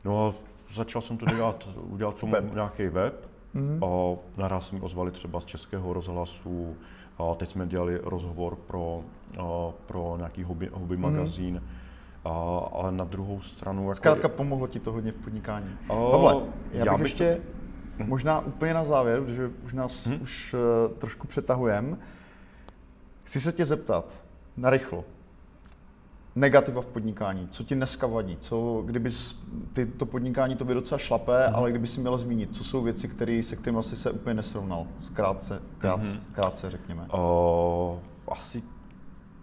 No 0.05 0.27
a 0.27 0.54
začal 0.75 1.03
jsem 1.03 1.17
to 1.17 1.27
dělat, 1.27 1.69
udělal 1.77 2.13
jsem 2.13 2.51
nějaký 2.55 2.89
web 2.89 3.29
mm-hmm. 3.55 3.85
a 3.85 4.19
naraz 4.41 4.71
mi 4.71 4.81
ozvali 4.81 5.11
třeba 5.11 5.41
z 5.41 5.45
Českého 5.45 5.93
rozhlasu, 5.93 6.77
a 7.19 7.35
teď 7.35 7.51
jsme 7.51 7.67
dělali 7.67 8.01
rozhovor 8.03 8.57
pro, 8.57 9.03
a, 9.39 9.73
pro 9.87 10.15
nějaký 10.17 10.43
hobby, 10.43 10.71
hobby 10.73 10.97
mm-hmm. 10.97 11.01
magazín. 11.01 11.63
A, 12.25 12.31
ale 12.73 12.93
na 12.93 13.05
druhou 13.05 13.41
stranu... 13.41 13.83
Jako... 13.83 13.95
Zkrátka 13.95 14.29
pomohlo 14.29 14.67
ti 14.67 14.81
to 14.81 14.93
hodně 14.93 15.13
v 15.13 15.15
podnikání. 15.15 15.77
A, 15.85 16.11
Pavle, 16.11 16.43
já, 16.73 16.85
já 16.85 16.93
bych 16.93 17.01
ještě 17.01 17.41
to... 17.99 18.05
možná 18.05 18.41
úplně 18.41 18.75
na 18.75 18.85
závěr, 18.85 19.21
protože 19.21 19.51
už 19.65 19.73
nás 19.73 20.07
hmm? 20.07 20.23
už 20.23 20.55
uh, 20.55 20.99
trošku 20.99 21.27
přetahujeme. 21.27 21.97
Chci 23.25 23.41
se 23.41 23.53
tě 23.53 23.65
zeptat, 23.65 24.25
narychlo, 24.57 25.05
negativa 26.37 26.83
v 26.83 26.87
podnikání? 26.87 27.49
Co 27.49 27.65
ti 27.65 27.75
dneska 27.75 28.07
vadí? 28.07 28.37
Co, 28.41 28.83
kdyby 28.87 29.11
ty, 29.73 29.87
to 29.87 30.07
podnikání 30.07 30.57
to 30.57 30.65
by 30.65 30.75
docela 30.75 30.99
šlapé, 30.99 31.33
mm-hmm. 31.33 31.57
ale 31.57 31.71
kdyby 31.71 31.87
si 31.89 32.01
měl 32.01 32.19
zmínit, 32.19 32.57
co 32.57 32.65
jsou 32.65 32.83
věci, 32.83 33.09
které 33.09 33.43
se 33.43 33.57
kterým 33.57 33.79
asi 33.79 33.97
se 33.97 34.11
úplně 34.11 34.35
nesrovnal? 34.35 34.87
Krátce, 35.13 35.63
krátce, 35.79 36.09
mm-hmm. 36.09 36.33
krátce 36.33 36.71
řekněme. 36.71 37.03
Uh, 37.03 37.99
asi 38.29 38.63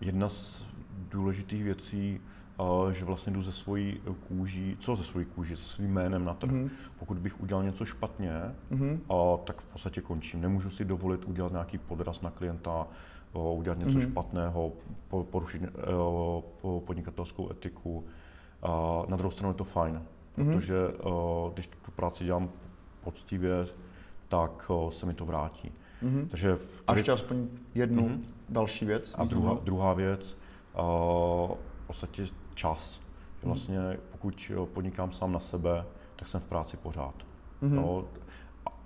jedna 0.01 0.29
z 0.29 0.65
důležitých 1.09 1.63
věcí, 1.63 2.19
že 2.91 3.05
vlastně 3.05 3.33
jdu 3.33 3.41
ze 3.43 3.51
svojí 3.51 4.01
kůží, 4.27 4.77
co 4.79 4.95
ze 4.95 5.03
svojí 5.03 5.25
kůží, 5.25 5.55
se 5.55 5.63
svým 5.63 5.91
jménem 5.91 6.25
na 6.25 6.33
trh. 6.33 6.51
Mm-hmm. 6.51 6.69
Pokud 6.99 7.17
bych 7.17 7.41
udělal 7.41 7.63
něco 7.63 7.85
špatně, 7.85 8.31
mm-hmm. 8.71 8.99
uh, 9.07 9.39
tak 9.43 9.61
v 9.61 9.65
podstatě 9.65 10.01
končím. 10.01 10.41
Nemůžu 10.41 10.69
si 10.69 10.85
dovolit 10.85 11.25
udělat 11.25 11.51
nějaký 11.51 11.77
podraz 11.77 12.21
na 12.21 12.31
klienta, 12.31 12.87
udělat 13.33 13.77
něco 13.77 13.97
mm-hmm. 13.97 14.11
špatného, 14.11 14.71
porušit 15.23 15.61
podnikatelskou 16.85 17.51
etiku. 17.51 18.05
Na 19.07 19.17
druhou 19.17 19.31
stranu 19.31 19.49
je 19.49 19.57
to 19.57 19.63
fajn, 19.63 20.01
mm-hmm. 20.37 20.53
protože 20.53 20.75
když 21.53 21.67
tu 21.67 21.91
práci 21.91 22.25
dělám 22.25 22.49
poctivě, 23.03 23.67
tak 24.27 24.71
se 24.89 25.05
mi 25.05 25.13
to 25.13 25.25
vrátí. 25.25 25.71
Mm-hmm. 26.03 26.27
Takže 26.27 26.55
v... 26.55 26.83
A 26.87 26.93
ještě 26.93 27.11
aspoň 27.11 27.47
jednu 27.75 28.07
mm-hmm. 28.07 28.19
další 28.49 28.85
věc. 28.85 29.15
A 29.17 29.25
druhá, 29.25 29.57
druhá 29.63 29.93
věc, 29.93 30.37
v 30.73 31.87
podstatě 31.87 32.27
čas. 32.53 32.99
Mm-hmm. 32.99 33.47
Vlastně 33.47 33.97
pokud 34.11 34.51
podnikám 34.73 35.13
sám 35.13 35.31
na 35.31 35.39
sebe, 35.39 35.85
tak 36.15 36.27
jsem 36.27 36.41
v 36.41 36.45
práci 36.45 36.77
pořád. 36.77 37.15
Mm-hmm. 37.63 37.69
No, 37.69 38.05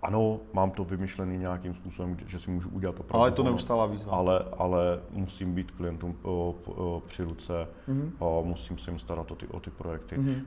ano, 0.01 0.39
mám 0.53 0.71
to 0.71 0.83
vymyšlený 0.83 1.37
nějakým 1.37 1.73
způsobem, 1.73 2.17
že 2.27 2.39
si 2.39 2.51
můžu 2.51 2.69
udělat 2.69 2.99
opravdu. 2.99 3.19
Ale 3.19 3.27
je 3.27 3.31
to 3.31 3.43
neustálá 3.43 3.85
výzva. 3.85 4.11
Ale, 4.11 4.45
ale 4.57 4.99
musím 5.11 5.53
být 5.53 5.71
klientům 5.71 6.17
o, 6.21 6.55
o, 6.65 7.03
při 7.07 7.23
ruce, 7.23 7.67
mm-hmm. 7.89 8.11
o, 8.19 8.43
musím 8.45 8.77
se 8.77 8.91
jim 8.91 8.99
starat 8.99 9.31
o 9.31 9.35
ty, 9.35 9.47
o 9.47 9.59
ty 9.59 9.69
projekty. 9.69 10.17
Mm-hmm. 10.17 10.41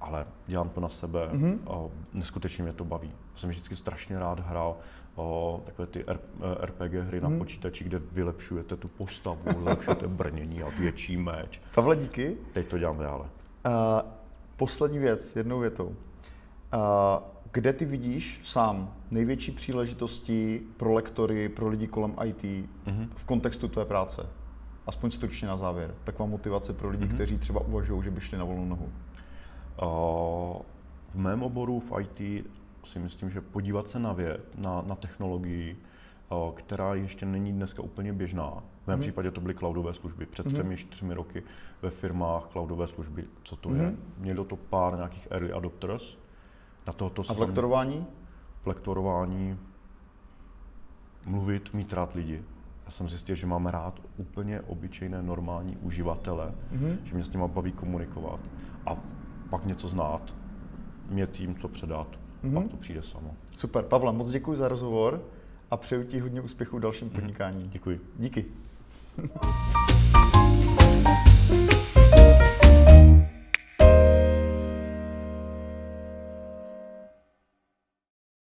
Ale 0.00 0.26
dělám 0.46 0.68
to 0.68 0.80
na 0.80 0.88
sebe, 0.88 1.28
mm-hmm. 1.32 1.58
o, 1.64 1.90
neskutečně 2.12 2.64
mě 2.64 2.72
to 2.72 2.84
baví. 2.84 3.12
Jsem 3.36 3.50
vždycky 3.50 3.76
strašně 3.76 4.18
rád 4.18 4.40
hrál 4.40 4.76
o, 5.14 5.60
takové 5.64 5.86
ty 5.86 6.04
R, 6.06 6.18
RPG 6.60 6.92
hry 6.92 7.18
mm-hmm. 7.18 7.22
na 7.22 7.28
mhm. 7.28 7.38
počítači, 7.38 7.84
kde 7.84 7.98
vylepšujete 7.98 8.76
tu 8.76 8.88
postavu, 8.88 9.38
vylepšujete 9.58 10.08
brnění 10.08 10.62
a 10.62 10.68
větší 10.68 11.16
meč. 11.16 11.60
Pavle, 11.74 11.96
díky. 11.96 12.36
Teď 12.52 12.68
to 12.68 12.78
dělám 12.78 12.98
dále. 12.98 13.24
Uh, 13.66 14.10
poslední 14.56 14.98
věc, 14.98 15.36
jednou 15.36 15.58
větou. 15.58 15.86
Uh, 15.86 17.35
kde 17.56 17.72
ty 17.72 17.84
vidíš 17.84 18.40
sám 18.44 18.94
největší 19.10 19.52
příležitosti 19.52 20.62
pro 20.76 20.92
lektory, 20.92 21.48
pro 21.48 21.68
lidi 21.68 21.86
kolem 21.86 22.14
IT 22.24 22.42
mm-hmm. 22.42 23.08
v 23.16 23.24
kontextu 23.24 23.68
tvé 23.68 23.84
práce? 23.84 24.26
Aspoň 24.86 25.10
stručně 25.10 25.48
na 25.48 25.56
závěr. 25.56 25.94
Taková 26.04 26.28
motivace 26.28 26.72
pro 26.72 26.88
lidi, 26.88 27.04
mm-hmm. 27.04 27.14
kteří 27.14 27.38
třeba 27.38 27.60
uvažují, 27.60 28.02
že 28.02 28.10
by 28.10 28.20
šli 28.20 28.38
na 28.38 28.44
volnou 28.44 28.64
nohu. 28.64 28.84
Uh, 28.86 30.62
v 31.08 31.14
mém 31.14 31.42
oboru 31.42 31.80
v 31.80 32.00
IT 32.00 32.46
si 32.92 32.98
myslím, 32.98 33.30
že 33.30 33.40
podívat 33.40 33.88
se 33.88 33.98
na 33.98 34.12
věd, 34.12 34.58
na, 34.58 34.82
na 34.86 34.94
technologii, 34.94 35.76
uh, 36.30 36.54
která 36.54 36.94
ještě 36.94 37.26
není 37.26 37.52
dneska 37.52 37.82
úplně 37.82 38.12
běžná. 38.12 38.62
V 38.84 38.86
mém 38.86 38.98
mm-hmm. 38.98 39.02
případě 39.02 39.30
to 39.30 39.40
byly 39.40 39.54
cloudové 39.54 39.94
služby. 39.94 40.26
Před 40.26 40.46
mm-hmm. 40.46 40.52
třemi, 40.52 40.76
čtyřmi 40.76 41.14
roky 41.14 41.42
ve 41.82 41.90
firmách 41.90 42.48
cloudové 42.52 42.86
služby, 42.86 43.24
co 43.42 43.56
to 43.56 43.68
mm-hmm. 43.68 43.80
je. 43.80 43.94
Mělo 44.18 44.44
to 44.44 44.56
pár 44.56 44.96
nějakých 44.96 45.28
early 45.30 45.52
adopters, 45.52 46.16
na 46.86 46.92
tohoto 46.92 47.22
A 47.28 47.32
v 47.32 47.38
lektorování? 47.38 48.06
V 48.62 48.66
lektorování 48.66 49.58
mluvit, 51.26 51.74
mít 51.74 51.92
rád 51.92 52.14
lidi. 52.14 52.42
Já 52.86 52.92
jsem 52.92 53.08
zjistil, 53.08 53.36
že 53.36 53.46
mám 53.46 53.66
rád 53.66 54.00
úplně 54.16 54.60
obyčejné, 54.60 55.22
normální 55.22 55.76
uživatele, 55.76 56.52
mm-hmm. 56.72 56.96
že 57.04 57.14
mě 57.14 57.24
s 57.24 57.32
nimi 57.32 57.44
baví 57.48 57.72
komunikovat 57.72 58.40
a 58.86 58.96
pak 59.50 59.66
něco 59.66 59.88
znát, 59.88 60.34
mě 61.10 61.26
tím, 61.26 61.56
co 61.56 61.68
předat, 61.68 62.06
mm-hmm. 62.44 62.54
pak 62.54 62.70
to 62.70 62.76
přijde 62.76 63.02
samo. 63.02 63.34
Super, 63.56 63.84
Pavle, 63.84 64.12
moc 64.12 64.30
děkuji 64.30 64.56
za 64.56 64.68
rozhovor 64.68 65.22
a 65.70 65.76
přeju 65.76 66.04
ti 66.04 66.18
hodně 66.18 66.40
úspěchů 66.40 66.76
v 66.76 66.80
dalším 66.80 67.08
mhm. 67.08 67.14
podnikání. 67.14 67.68
Děkuji. 67.72 68.00
Díky. 68.18 68.44